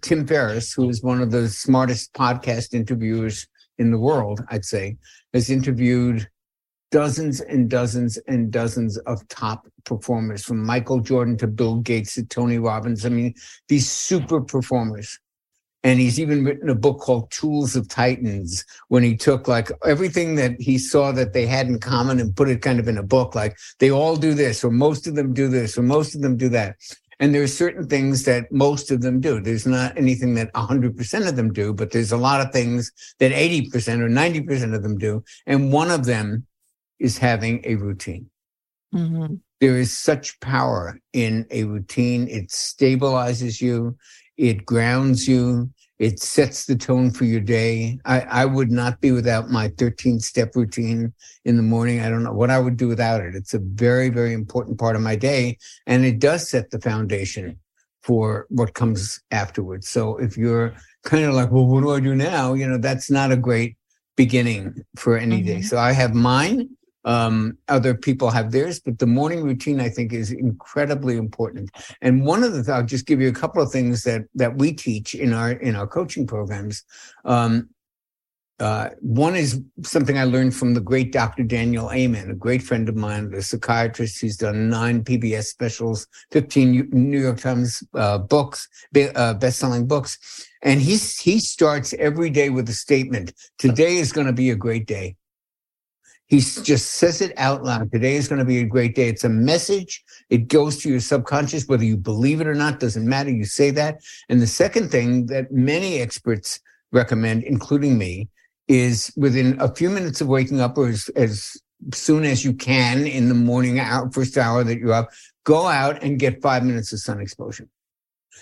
[0.00, 3.46] Tim Ferriss, who is one of the smartest podcast interviewers
[3.78, 4.96] in the world, I'd say,
[5.32, 6.28] has interviewed
[6.90, 12.24] dozens and dozens and dozens of top performers from Michael Jordan to Bill Gates to
[12.24, 13.04] Tony Robbins.
[13.04, 13.34] I mean,
[13.68, 15.18] these super performers.
[15.84, 20.34] And he's even written a book called Tools of Titans when he took like everything
[20.34, 23.02] that he saw that they had in common and put it kind of in a
[23.02, 23.36] book.
[23.36, 26.36] Like they all do this, or most of them do this, or most of them
[26.36, 26.76] do that.
[27.20, 29.40] And there are certain things that most of them do.
[29.40, 33.32] There's not anything that 100% of them do, but there's a lot of things that
[33.32, 35.24] 80% or 90% of them do.
[35.46, 36.46] And one of them
[36.98, 38.30] is having a routine.
[38.94, 39.34] Mm-hmm.
[39.60, 42.28] There is such power in a routine.
[42.28, 43.96] It stabilizes you.
[44.36, 45.70] It grounds you.
[45.98, 47.98] It sets the tone for your day.
[48.04, 51.12] I, I would not be without my 13 step routine
[51.44, 52.00] in the morning.
[52.00, 53.34] I don't know what I would do without it.
[53.34, 55.58] It's a very, very important part of my day.
[55.86, 57.58] And it does set the foundation
[58.02, 59.88] for what comes afterwards.
[59.88, 60.72] So if you're
[61.04, 62.54] kind of like, well, what do I do now?
[62.54, 63.76] You know, that's not a great
[64.16, 65.58] beginning for any day.
[65.58, 65.64] Mhm.
[65.64, 66.70] So I have mine.
[67.04, 71.70] Um, other people have theirs, but the morning routine I think is incredibly important.
[72.02, 74.72] And one of the I'll just give you a couple of things that that we
[74.72, 76.84] teach in our in our coaching programs.
[77.24, 77.70] Um,
[78.60, 81.44] uh, one is something I learned from the great Dr.
[81.44, 86.88] Daniel Amen, a great friend of mine, a psychiatrist who's done nine PBS specials, 15
[86.90, 88.68] New York Times uh, books,
[89.14, 90.48] uh, best-selling books.
[90.62, 93.32] And he's, he starts every day with a statement.
[93.58, 95.14] Today is going to be a great day.
[96.28, 97.90] He just says it out loud.
[97.90, 99.08] Today is going to be a great day.
[99.08, 100.04] It's a message.
[100.28, 103.30] It goes to your subconscious, whether you believe it or not, doesn't matter.
[103.30, 104.02] You say that.
[104.28, 106.60] And the second thing that many experts
[106.92, 108.28] recommend, including me,
[108.68, 111.56] is within a few minutes of waking up or as, as
[111.94, 115.08] soon as you can in the morning hour, first hour that you're up,
[115.44, 117.66] go out and get five minutes of sun exposure.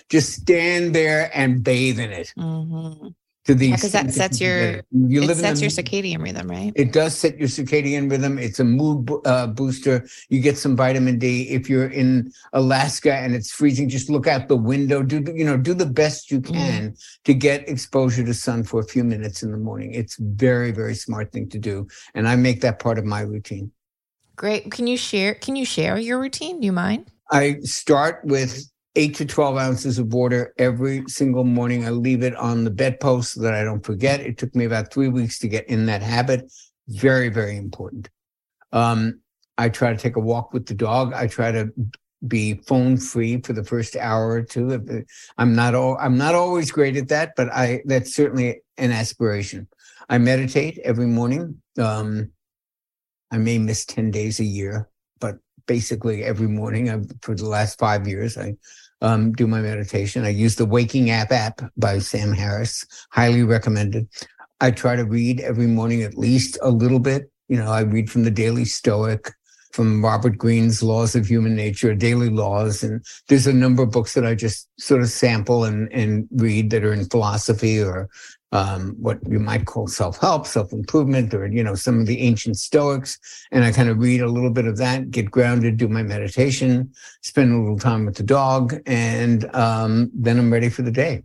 [0.09, 2.33] Just stand there and bathe in it.
[2.37, 3.15] Mhm.
[3.47, 4.85] To the Yeah, that sets your- it.
[4.91, 6.73] you It live in sets your circadian rhythm, right?
[6.75, 8.37] it does set your circadian rhythm.
[8.37, 10.05] It's a mood uh, booster.
[10.27, 11.47] You get some vitamin D.
[11.49, 15.01] If you're in Alaska and it's freezing, just look out the window.
[15.01, 15.55] Do you know?
[15.55, 19.51] Do the best you can to get exposure to sun for a few minutes in
[19.53, 19.93] the morning.
[19.93, 23.71] It's very very smart thing to do, and I make that part of my routine.
[24.35, 24.71] Great.
[24.71, 25.35] Can you share?
[25.35, 26.59] Can you share your routine?
[26.59, 27.09] Do you mind?
[27.31, 31.85] I start with eight to 12 ounces of water every single morning.
[31.85, 34.19] I leave it on the bedpost so that I don't forget.
[34.19, 36.51] It took me about three weeks to get in that habit.
[36.87, 38.09] Very, very important.
[38.71, 39.21] Um,
[39.57, 41.13] I try to take a walk with the dog.
[41.13, 41.71] I try to
[42.27, 45.05] be phone free for the first hour or two.
[45.37, 49.67] I'm not all, I'm not always great at that, but I, that's certainly an aspiration.
[50.09, 51.61] I meditate every morning.
[51.77, 52.31] Um,
[53.31, 54.89] I may miss 10 days a year,
[55.19, 55.37] but
[55.67, 58.55] basically every morning I've, for the last five years, I
[59.01, 60.25] um, do my meditation.
[60.25, 64.07] I use the Waking Up app by Sam Harris, highly recommended.
[64.59, 67.31] I try to read every morning at least a little bit.
[67.47, 69.31] You know, I read from the Daily Stoic,
[69.71, 74.15] from Robert Greene's Laws of Human Nature, Daily Laws, and there's a number of books
[74.15, 78.09] that I just sort of sample and and read that are in philosophy or
[78.51, 83.19] um, what you might call self-help, self-improvement, or you know some of the ancient Stoics.
[83.51, 86.91] And I kind of read a little bit of that, get grounded, do my meditation,
[87.21, 91.23] spend a little time with the dog, and um, then I'm ready for the day.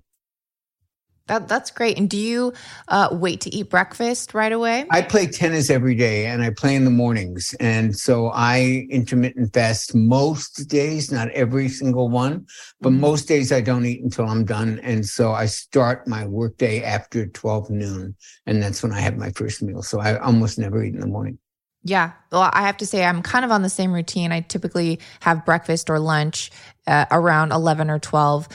[1.28, 1.98] That that's great.
[1.98, 2.52] And do you
[2.88, 4.86] uh, wait to eat breakfast right away?
[4.90, 7.54] I play tennis every day and I play in the mornings.
[7.60, 12.46] And so I intermittent fast most days, not every single one,
[12.80, 12.98] but Mhm.
[12.98, 14.80] most days I don't eat until I'm done.
[14.82, 18.16] And so I start my workday after 12 noon.
[18.46, 19.82] And that's when I have my first meal.
[19.82, 21.38] So I almost never eat in the morning.
[21.84, 22.12] Yeah.
[22.30, 24.30] Well, I have to say, I'm kind of on the same routine.
[24.30, 26.52] I typically have breakfast or lunch
[26.86, 28.48] uh, around 11 or 12.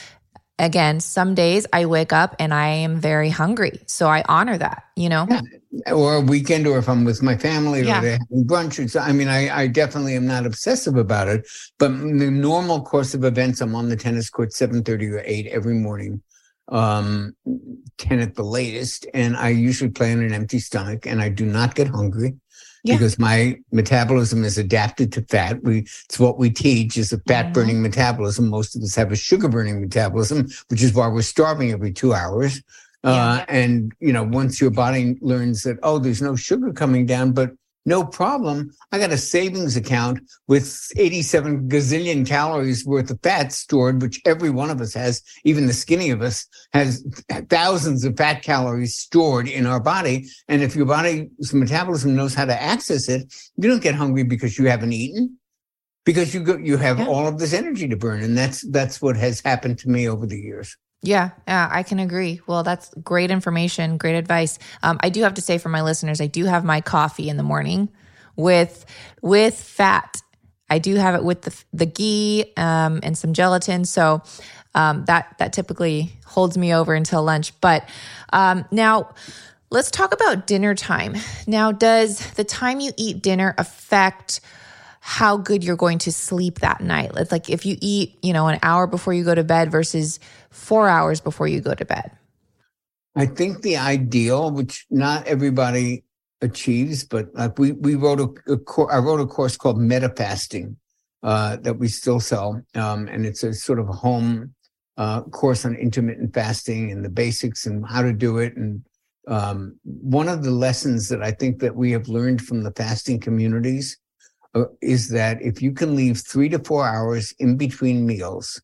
[0.60, 3.80] Again, some days I wake up and I am very hungry.
[3.86, 5.28] So I honor that, you know?
[5.30, 5.94] Yeah.
[5.94, 8.00] Or a weekend, or if I'm with my family, Yeah.
[8.00, 8.84] or they're having brunch.
[8.84, 11.48] Or so, I mean, I, I definitely am not obsessive about it.
[11.78, 15.76] But the normal course of events, I'm on the tennis court 7:30 or 8 every
[15.76, 16.24] morning,
[16.70, 17.36] um,
[18.00, 21.46] 10 at the latest, and I usually play on an empty stomach, and I do
[21.46, 22.36] not get hungry.
[22.88, 22.96] Yeah.
[22.96, 25.62] Because my metabolism is adapted to fat.
[25.64, 28.48] We it's what we teach is a fat burning metabolism.
[28.48, 32.14] Most of us have a sugar burning metabolism, which is why we're starving every two
[32.14, 32.62] hours.
[33.04, 37.32] Uh, and you know, once your body learns that, oh, there's no sugar coming down,
[37.32, 37.52] but
[37.88, 38.70] no problem.
[38.92, 44.50] I got a savings account with 87 gazillion calories worth of fat stored, which every
[44.50, 47.02] one of us has, even the skinny of us has
[47.50, 50.28] thousands of fat calories stored in our body.
[50.50, 54.60] And if your body's metabolism knows how to access it, you don't get hungry because
[54.60, 55.38] you haven't eaten.
[56.06, 57.08] Because you go, you have Yeah.
[57.08, 60.26] all of this energy to burn, and that's that's what has happened to me over
[60.26, 60.76] the years.
[61.04, 62.42] Yeah, yeah, I can agree.
[62.48, 64.58] Well, that's great information, great advice.
[64.82, 67.38] Um, I do have to say for my listeners, I do have my coffee in
[67.38, 67.90] the morning
[68.36, 68.86] with
[69.22, 70.22] with fat.
[70.70, 74.24] I do have it with the the ghee um, and some gelatin, so
[74.74, 77.60] um, that that typically holds me over until lunch.
[77.62, 77.88] But
[78.34, 79.14] um, now,
[79.70, 81.16] let's talk about dinner time.
[81.46, 84.42] Now, does the time you eat dinner affect?
[85.08, 87.10] How good you're going to sleep that night.
[87.16, 90.20] It's like if you eat, you know, an hour before you go to bed versus
[90.50, 92.12] four hours before you go to bed.
[93.16, 96.04] I think the ideal, which not everybody
[96.42, 100.10] achieves, but like we we wrote a, a cour- I wrote a course called Meta
[100.10, 100.76] Fasting
[101.24, 104.54] uh, that we still sell, um, and it's a sort of a home
[104.98, 108.58] uh, course on intermittent fasting and the basics and how to do it.
[108.58, 108.84] And
[109.30, 113.22] um, one of the lessons that I think that we have learned from the fasting
[113.22, 113.98] communities
[114.56, 118.62] Uh, is that if you can leave three to four hours in between meals,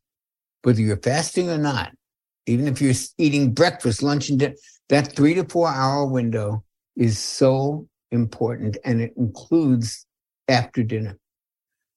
[0.64, 1.92] whether you're fasting or not,
[2.46, 4.56] even if you're eating breakfast, lunch, and dinner,
[4.90, 6.64] that three to four hour window
[6.96, 10.06] is so important and it includes
[10.48, 11.18] after dinner.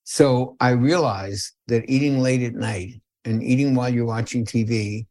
[0.05, 5.07] So I realize that eating late at night and eating while you're watching TV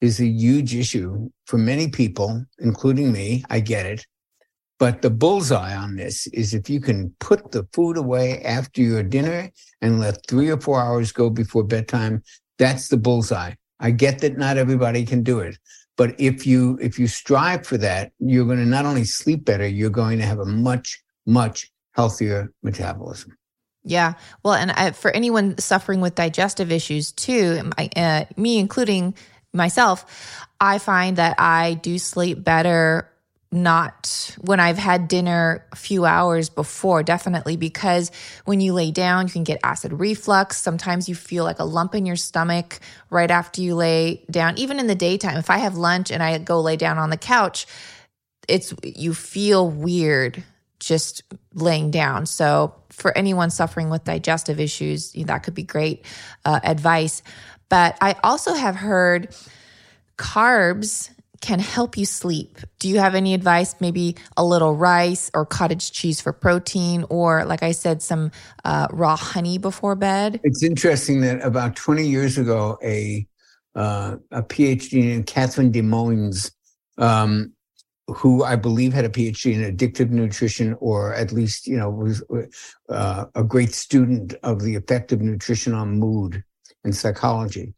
[0.00, 3.44] is a huge issue for many people, including me.
[3.48, 4.06] I get it.
[4.80, 9.02] But the bullseye on this is if you can put the food away after your
[9.02, 9.50] dinner
[9.82, 12.22] and let three or four hours go before bedtime,
[12.58, 13.52] that's the bullseye.
[13.78, 15.58] I get that not everybody can do it,
[15.98, 19.68] but if you if you strive for that, you're going to not only sleep better,
[19.68, 23.36] you're going to have a much much healthier metabolism.
[23.84, 24.14] Yeah.
[24.42, 29.14] Well, and I, for anyone suffering with digestive issues too, I, uh, me including
[29.52, 33.10] myself, I find that I do sleep better
[33.52, 38.12] not when I've had dinner a few hours before, definitely, because
[38.44, 40.56] when you lay down, you can get acid reflux.
[40.56, 42.78] Sometimes you feel like a lump in your stomach
[43.10, 44.56] right after you lay down.
[44.56, 47.16] Even in the daytime, if I have lunch and I go lay down on the
[47.16, 47.66] couch,
[48.46, 50.44] it's you feel weird
[50.78, 51.22] just
[51.54, 52.26] laying down.
[52.26, 56.04] So, for anyone suffering with digestive issues, that could be great
[56.44, 57.22] uh, advice.
[57.68, 59.34] But I also have heard
[60.18, 62.58] carbs can help you sleep.
[62.78, 63.74] Do you have any advice?
[63.80, 68.30] Maybe a little rice or cottage cheese for protein, or like I said, some
[68.64, 70.40] uh, raw honey before bed?
[70.44, 73.26] It's interesting that about 20 years ago, a
[73.74, 76.50] uh, a PhD in Catherine DesMaisons,
[76.98, 77.52] um,
[78.08, 82.22] who I believe had a PhD in addictive nutrition, or at least you know was
[82.88, 86.42] uh, a great student of the effect of nutrition on mood
[86.84, 87.72] and psychology,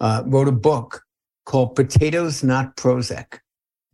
[0.00, 1.02] uh, wrote a book
[1.48, 3.38] called Potatoes Not Prozac.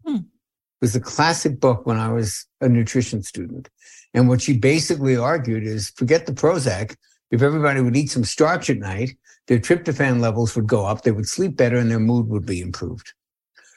[0.05, 0.17] Hmm.
[0.17, 3.71] It was a classic book when I was a nutrition student.
[4.13, 6.97] And what she basically argued is forget the Prozac.
[7.31, 11.13] If everybody would eat some starch at night, their tryptophan levels would go up, they
[11.13, 13.13] would sleep better, and their mood would be improved.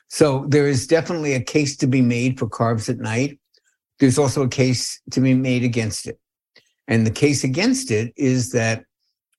[0.07, 3.39] So there is definitely a case to be made for carbs at night.
[3.99, 6.19] There's also a case to be made against it.
[6.87, 8.85] And the case against it is that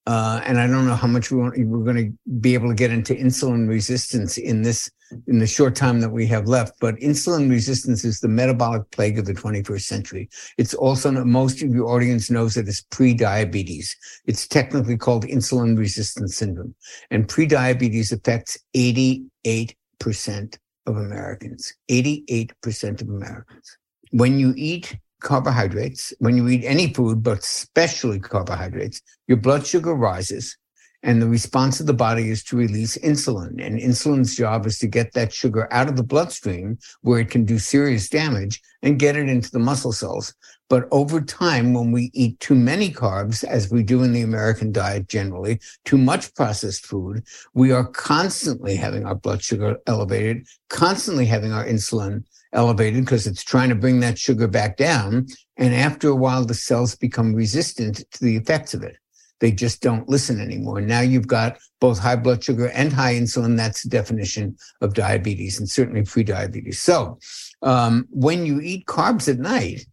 [0.08, 2.74] uh, and I don't know how much we want, we're going to be able to
[2.74, 4.90] get into insulin resistance in this
[5.26, 6.80] in the short time that we have left.
[6.80, 10.30] But insulin resistance is the metabolic plague of the 21st century.
[10.56, 13.94] It's also most of your audience knows that it's pre-diabetes.
[14.24, 16.74] It's technically called insulin resistance syndrome,
[17.10, 21.74] and pre-diabetes affects 88 percent of Americans.
[21.90, 23.76] 88 percent of Americans.
[24.12, 29.94] When you eat carbohydrates, when you eat any food, but especially carbohydrates, your blood sugar
[29.94, 30.56] rises.
[31.04, 33.64] And the response of the body is to release insulin.
[33.64, 37.44] And insulin's job is to get that sugar out of the bloodstream where it can
[37.44, 40.34] do serious damage and get it into the muscle cells.
[40.68, 44.72] But over time, when we eat too many carbs, as we do in the American
[44.72, 47.22] diet generally, too much processed food,
[47.54, 53.44] we are constantly having our blood sugar elevated, constantly having our insulin elevated because it's
[53.44, 55.26] trying to bring that sugar back down.
[55.56, 58.96] And after a while, the cells become resistant to the effects of it.
[59.40, 60.80] They just don't listen anymore.
[60.80, 63.56] Now you've got both high blood sugar and high insulin.
[63.56, 66.82] That's the definition of diabetes and certainly pre-diabetes.
[66.82, 67.18] So
[67.62, 69.86] um, when you eat carbs at night,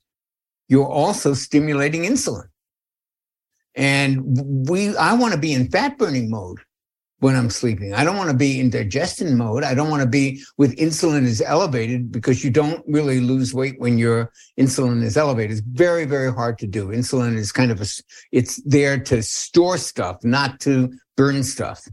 [0.67, 2.47] you're also stimulating insulin.
[3.75, 6.59] And we, I want to be in fat burning mode
[7.25, 7.91] when I'm sleeping.
[7.91, 9.63] I don't want to be in digestion mode.
[9.63, 13.79] I don't want to be with insulin is elevated because you don't really lose weight
[13.79, 15.57] when your insulin is elevated.
[15.57, 16.89] It's very, very hard to do.
[16.89, 17.87] Insulin is kind of a,
[18.31, 21.87] it's there to store stuff, not to burn stuff.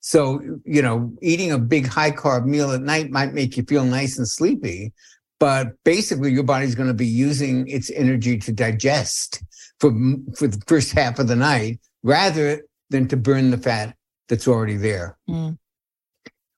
[0.00, 3.84] So, you know, eating a big high carb meal at night might make you feel
[3.84, 4.94] nice and sleepy,
[5.38, 9.42] but basically your body's going to be using its energy to digest
[9.78, 9.90] for,
[10.34, 13.94] for the first half of the night rather than to burn the fat
[14.30, 15.18] that's already there.
[15.28, 15.58] Mm.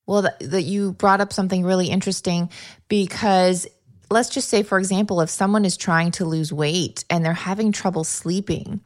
[0.06, 2.50] Well, that, you brought up something really interesting
[2.88, 3.66] because
[4.10, 7.72] let's just say, for example, if someone is trying to lose weight and they're having
[7.72, 8.80] trouble sleeping,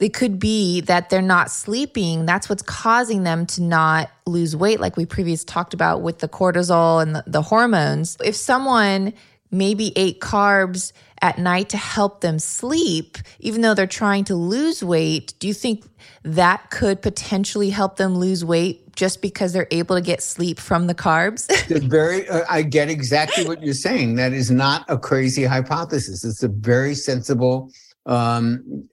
[0.00, 2.24] it could be that they're not sleeping.
[2.24, 6.28] That's what's causing them to not lose weight, like we previously talked about with the
[6.28, 8.16] cortisol and the hormones.
[8.24, 9.12] If someone
[9.50, 10.92] maybe ate carbs
[11.22, 15.54] at night to help them sleep, even though they're trying to lose weight, do you
[15.54, 15.84] think
[16.22, 20.86] that could potentially help them lose weight just because they're able to get sleep from
[20.86, 21.48] the carbs?
[21.88, 24.16] very, uh, I get exactly what you're saying.
[24.16, 26.24] That is not a crazy hypothesis.
[26.24, 27.70] It's a very sensible
[28.06, 28.88] um,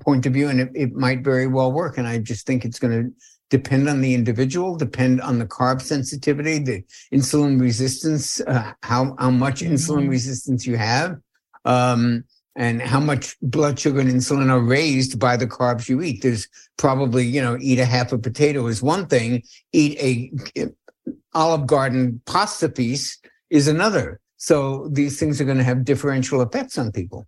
[0.00, 1.98] point of view, and it, it might very well work.
[1.98, 3.12] And I just think it's going to
[3.50, 9.30] depend on the individual, depend on the carb sensitivity, the insulin resistance, uh, how how
[9.30, 9.74] much mm-hmm.
[9.74, 11.16] insulin resistance you have,
[11.64, 12.24] um,
[12.56, 16.22] and how much blood sugar and insulin are raised by the carbs you eat.
[16.22, 19.42] There's probably you know eat a half a potato is one thing,
[19.72, 20.70] eat a
[21.34, 23.18] Olive Garden pasta piece
[23.50, 24.20] is another.
[24.36, 27.26] So these things are going to have differential effects on people.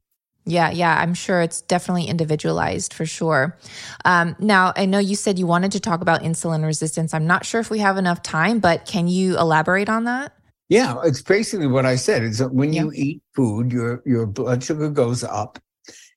[0.51, 3.57] Yeah, yeah, I'm sure it's definitely individualized for sure.
[4.05, 7.15] Um, now, I know you said you wanted to talk about insulin resistance.
[7.15, 10.33] I'm not sure if we have enough time, but can you elaborate on that?
[10.69, 12.23] Yeah, it's basically what I said.
[12.23, 12.83] Is that when yeah.
[12.83, 15.59] you eat food, your your blood sugar goes up,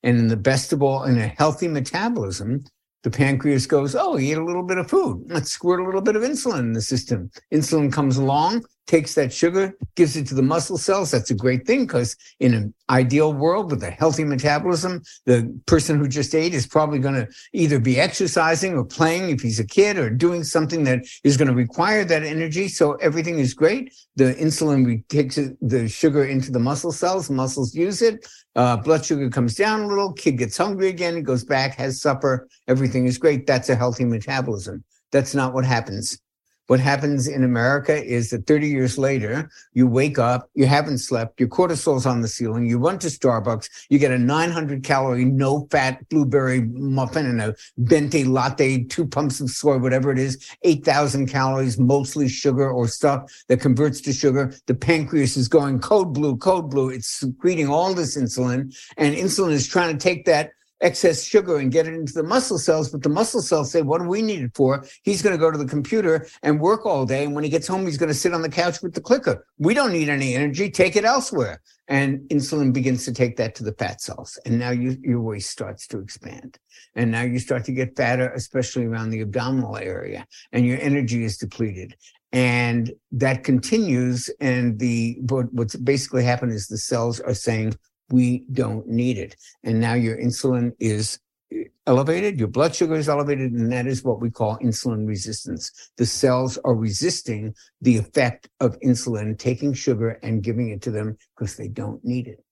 [0.02, 2.64] and in the best of all, in a healthy metabolism,
[3.02, 5.24] the pancreas goes, "Oh, you eat a little bit of food.
[5.28, 9.32] Let's squirt a little bit of insulin in the system." Insulin comes along, takes that
[9.32, 11.10] sugar, gives it to the muscle cells.
[11.10, 15.98] That's a great thing because in an ideal world with a healthy metabolism, the person
[15.98, 19.66] who just ate is probably going to either be exercising or playing if he's a
[19.66, 22.68] kid or doing something that is going to require that energy.
[22.68, 23.94] So everything is great.
[24.16, 28.26] The insulin takes the sugar into the muscle cells, muscles use it.
[28.54, 32.00] Uh, blood sugar comes down a little, kid gets hungry again, he goes back, has
[32.00, 33.46] supper, everything is great.
[33.46, 34.84] That's a healthy metabolism.
[35.10, 36.20] That's not what happens
[36.66, 41.38] what happens in America is that 30 years later, you wake up, you haven't slept,
[41.38, 45.66] your cortisol's on the ceiling, you run to Starbucks, you get a 900 calorie, no
[45.70, 51.26] fat blueberry muffin and a venti latte, two pumps of soy, whatever it is, 8,000
[51.26, 54.54] calories, mostly sugar or stuff that converts to sugar.
[54.66, 56.88] The pancreas is going code blue, code blue.
[56.88, 60.50] It's secreting all this insulin and insulin is trying to take that
[60.84, 62.90] excess sugar and get it into the muscle cells.
[62.90, 64.84] But the muscle cells say, what do we need it for?
[65.02, 67.24] He's going to go to the computer and work all day.
[67.24, 69.46] And when he gets home, he's going to sit on the couch with the clicker.
[69.58, 70.70] We don't need any energy.
[70.70, 71.62] Take it elsewhere.
[71.88, 74.38] And insulin begins to take that to the fat cells.
[74.46, 76.58] And now you, your waist starts to expand.
[76.94, 81.24] And now you start to get fatter, especially around the abdominal area, and your energy
[81.24, 81.96] is depleted.
[82.32, 84.30] And that continues.
[84.40, 87.74] And the what, what's basically happened is the cells are saying,
[88.10, 89.36] we don't need it.
[89.62, 91.18] And now your insulin is
[91.52, 95.90] eh, elevated, your blood sugar is elevated, and that is what we call insulin resistance.
[95.96, 101.16] The cells are resisting the effect of insulin, taking sugar and giving it to them
[101.36, 102.44] because they don't need it.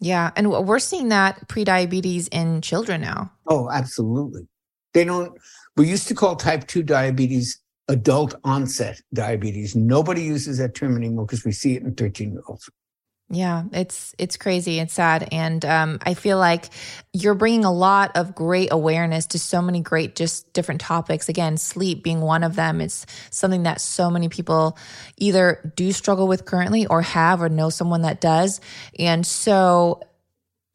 [0.00, 0.30] Yeah.
[0.34, 3.32] And we're seeing that prediabetes in children now.
[3.46, 4.48] Oh, absolutely.
[4.94, 5.38] They don't,
[5.76, 7.60] we used to call type 2 diabetes
[7.90, 9.74] adult onset diabetes.
[9.74, 12.70] Nobody uses that term anymore because we see it in 13 year olds.
[13.32, 14.80] Yeah, it's it's crazy.
[14.80, 16.68] It's sad, and um, I feel like
[17.12, 21.28] you're bringing a lot of great awareness to so many great, just different topics.
[21.28, 22.80] Again, sleep being one of them.
[22.80, 24.76] It's something that so many people
[25.16, 28.60] either do struggle with currently, or have, or know someone that does.
[28.98, 30.00] And so,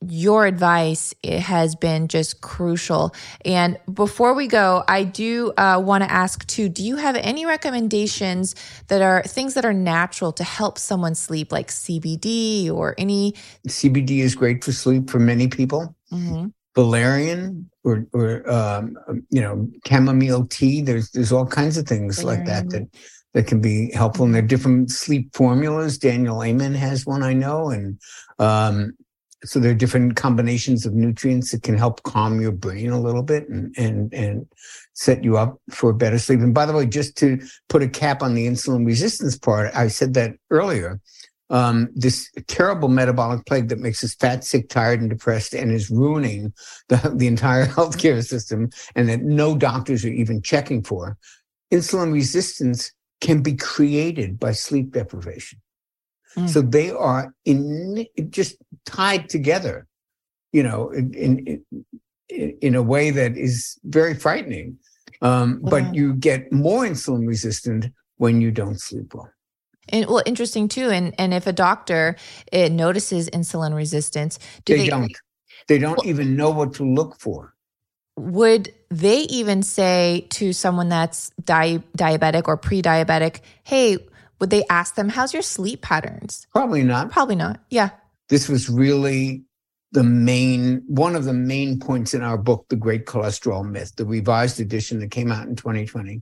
[0.10, 3.14] your advice has been just crucial.
[3.44, 7.46] And before we go, I do uh, want to ask too do you have any
[7.46, 8.56] recommendations
[8.88, 13.34] that are things that are natural to help someone sleep, like CBD or any?
[13.68, 15.96] CBD is great for sleep for many people.
[16.12, 16.48] Mm-hmm.
[16.76, 18.98] Valerian or, or um,
[19.30, 20.82] you know, chamomile tea.
[20.82, 22.46] There's there's all kinds of things Valerian.
[22.46, 22.88] like that that
[23.34, 24.26] that can be helpful.
[24.26, 25.98] And there are different sleep formulas.
[25.98, 28.00] Daniel Amen has one I know, and
[28.40, 28.94] um,
[29.46, 33.24] so there are different combinations of nutrients that can help calm your brain a little
[33.24, 34.48] bit and and and
[34.94, 36.40] set you up for better sleep.
[36.40, 37.40] And by the way, just to
[37.70, 41.00] put a cap on the insulin resistance part, I said that earlier.
[41.52, 45.92] Um, this terrible metabolic plague that makes us fat, sick, tired, and depressed, and is
[45.92, 46.54] ruining
[46.90, 51.18] the, the entire healthcare system, and that no doctors are even checking for.
[51.72, 52.92] Insulin resistance
[53.22, 55.62] can be created by sleep deprivation.
[56.36, 56.50] Mm.
[56.50, 59.88] So they are in just tied together,
[60.52, 61.14] you know, in,
[62.30, 64.78] in, in a way that is very frightening.
[65.22, 69.30] Um, But you get more insulin resistant when you don't sleep well.
[69.90, 70.90] And well, interesting too.
[70.90, 72.16] And and if a doctor
[72.52, 75.12] it notices insulin resistance, do they, they don't.
[75.68, 77.54] They don't well, even know what to look for.
[78.18, 83.98] Would they even say to someone that's di- diabetic or pre-diabetic, "Hey,
[84.40, 86.48] would they ask them, how's your sleep patterns?
[86.52, 87.12] Probably not.
[87.12, 87.60] Probably not.
[87.70, 87.90] Yeah.
[88.30, 89.44] This was really
[89.92, 94.06] the main, one of the main points in our book, The Great Cholesterol Myth, the
[94.06, 96.22] revised edition that came out in 2020.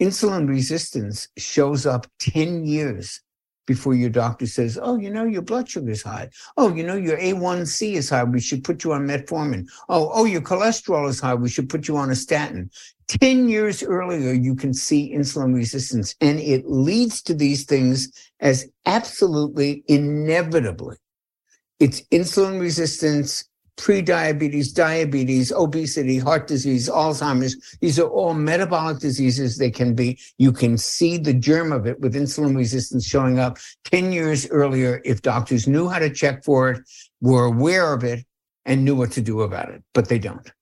[0.00, 3.20] Insulin resistance shows up 10 years
[3.66, 6.30] before your doctor says, Oh, you know, your blood sugar is high.
[6.56, 8.24] Oh, you know, your A1C is high.
[8.24, 9.68] We should put you on metformin.
[9.88, 11.34] Oh, oh, your cholesterol is high.
[11.34, 12.70] We should put you on a statin.
[13.06, 18.10] 10 years earlier, you can see insulin resistance, and it leads to these things
[18.40, 20.96] as absolutely inevitably.
[21.80, 23.44] It's insulin resistance,
[23.78, 27.78] prediabetes, diabetes, obesity, heart disease, Alzheimer's.
[27.80, 29.56] These are all metabolic diseases.
[29.56, 33.56] They can be, you can see the germ of it with insulin resistance showing up
[33.84, 36.82] 10 years earlier if doctors knew how to check for it,
[37.22, 38.26] were aware of it,
[38.66, 40.52] and knew what to do about it, but they don't.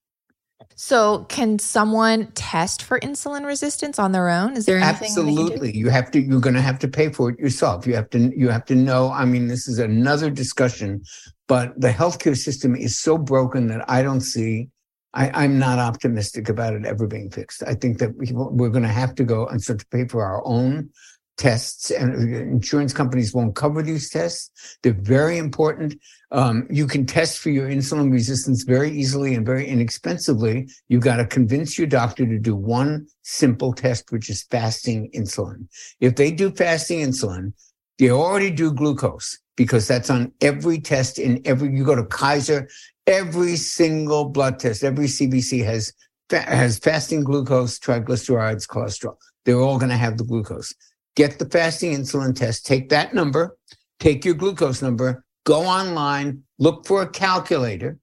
[0.81, 4.55] So, can someone test for insulin resistance on their own?
[4.55, 5.75] Is there Absolutely.
[5.75, 7.85] You have to you're going to have to pay for it yourself.
[7.85, 11.03] You have to you have to know, I mean this is another discussion,
[11.49, 14.69] but the healthcare system is so broken that I don't see
[15.13, 17.61] I, am not optimistic about it ever being fixed.
[17.67, 20.41] I think that we're going to have to go and start to pay for our
[20.47, 20.91] own
[21.39, 24.77] tests, and insurance companies won't cover these tests.
[24.83, 25.95] They're very important.
[26.31, 30.69] Um, you can test for your insulin resistance very easily and very inexpensively.
[30.89, 35.67] You've got to convince your doctor to do one simple test, which is fasting insulin.
[36.01, 37.53] If they do fasting insulin,
[37.97, 42.69] they already do glucose because that's on every test in every, you go to Kaiser,
[43.07, 45.93] every single blood test, every CBC has
[46.31, 49.15] has fasting glucose, triglycerides, cholesterol.
[49.45, 50.75] They're all going to have the glucose.
[51.19, 52.65] Get the fasting insulin test.
[52.65, 53.57] Take that number.
[53.99, 55.25] Take your glucose number.
[55.43, 56.43] Go online.
[56.59, 57.97] Look for a calculator,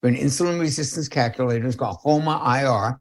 [0.00, 1.64] for an insulin resistance calculator.
[1.68, 3.00] It's called HOMA IR.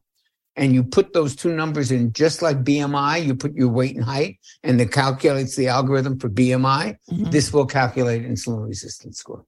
[0.55, 3.25] And you put those two numbers in just like BMI.
[3.25, 6.97] You put your weight and height, and it calculates the algorithm for BMI.
[7.09, 7.31] Mm-hmm.
[7.31, 9.45] This will calculate insulin resistance score.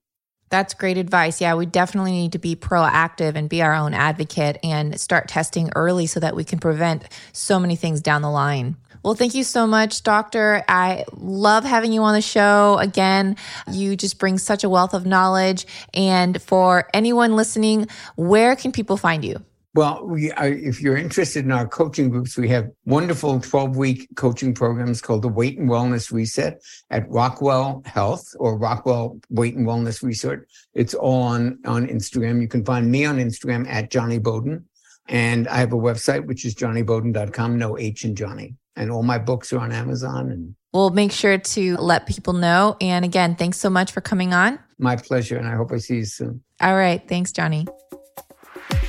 [0.50, 1.40] That's great advice.
[1.40, 5.70] Yeah, we definitely need to be proactive and be our own advocate and start testing
[5.76, 8.78] early so that we can prevent so many things down the line.
[9.04, 10.64] Well, thank you so much, Doctor.
[10.68, 12.78] I love having you on the show.
[12.80, 13.36] Again,
[13.72, 15.66] you just bring such a wealth of knowledge.
[15.94, 19.44] And for anyone listening, where can people find you?
[19.74, 24.10] Well, we are, if you're interested in our coaching groups, we have wonderful 12 week
[24.18, 29.66] coaching programs called the Weight and Wellness Reset at Rockwell Health or Rockwell Weight and
[29.66, 30.46] Wellness Research.
[30.74, 32.42] It's all on, on Instagram.
[32.42, 34.66] You can find me on Instagram at Jonny Bowden.
[35.08, 38.58] And I have a website, which is jonnybowden.com, no H in Jonny.
[38.76, 40.30] And all my books are on Amazon.
[40.30, 42.78] And we'll make sure to let people know.
[42.80, 44.60] And again, thanks so much for coming on.
[44.78, 45.38] My pleasure.
[45.38, 46.44] And I hope I see you soon.
[46.62, 47.06] All right.
[47.08, 47.68] Thanks, Jonny.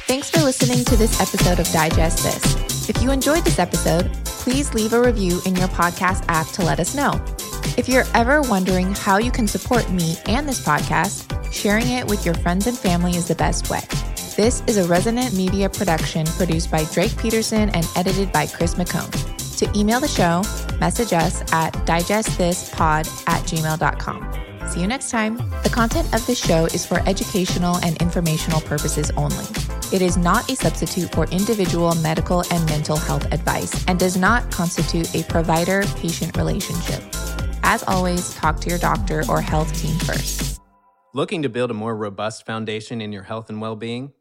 [0.06, 2.88] Thanks for listening to this episode of Digest This.
[2.88, 6.80] If you enjoyed this episode, please leave a review in your podcast app to let
[6.80, 7.12] us know.
[7.78, 12.26] If you're ever wondering how you can support me and this podcast, sharing it with
[12.26, 13.80] your friends and family is the best way.
[14.36, 19.31] This is a Resonant Media production produced by Drake Peterson and edited by Chris McCone.
[19.62, 20.42] To email the show,
[20.80, 24.68] message us at digestthispod at gmail.com.
[24.68, 25.36] See you next time.
[25.62, 29.44] The content of this show is for educational and informational purposes only.
[29.92, 34.50] It is not a substitute for individual medical and mental health advice and does not
[34.50, 37.00] constitute a provider patient relationship.
[37.62, 40.60] As always, talk to your doctor or health team first.
[41.14, 44.12] Looking to build a more robust foundation in your health and well being?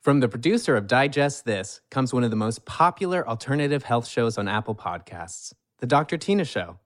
[0.00, 4.38] From the producer of Digest This comes one of the most popular alternative health shows
[4.38, 6.16] on Apple Podcasts, The Dr.
[6.16, 6.78] Tina Show.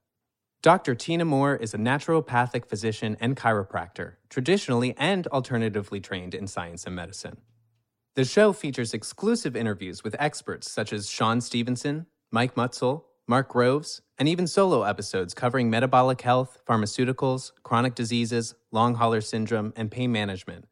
[0.63, 0.97] Dr.
[0.97, 6.97] Tina Moore is a naturopathic physician and chiropractor, traditionally and alternatively trained in science and
[6.97, 7.37] medicine.
[8.17, 14.03] The show features exclusive interviews with experts such as Shawn Stevenson, Mike Mutzel, Mark Groves,
[14.19, 20.11] and even solo episodes covering metabolic health, pharmaceuticals, chronic diseases, long hauler syndrome, and pain
[20.11, 20.65] management.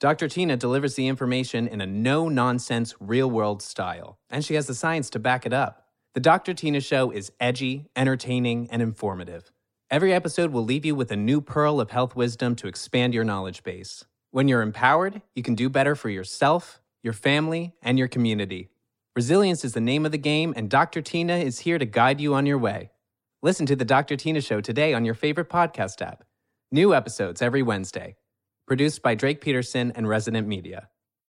[0.00, 0.28] Dr.
[0.28, 4.74] Tina delivers the information in a no nonsense, real world style, and she has the
[4.74, 5.86] science to back it up.
[6.14, 6.54] The Dr.
[6.54, 9.52] Tina Show is edgy, entertaining, and informative.
[9.90, 13.24] Every episode will leave you with a new pearl of health wisdom to expand your
[13.24, 14.04] knowledge base.
[14.30, 18.68] When you're empowered, you can do better for yourself your family, and your community.
[19.16, 21.02] Resilience is the name of the game, and Dr.
[21.02, 22.90] Tina is here to guide you on your way.
[23.42, 24.16] Listen to The Dr.
[24.16, 26.24] Tina Show today on your favorite podcast app.
[26.70, 28.16] New episodes every Wednesday.
[28.70, 30.90] Produced by Drake Peterson and Resonant Media.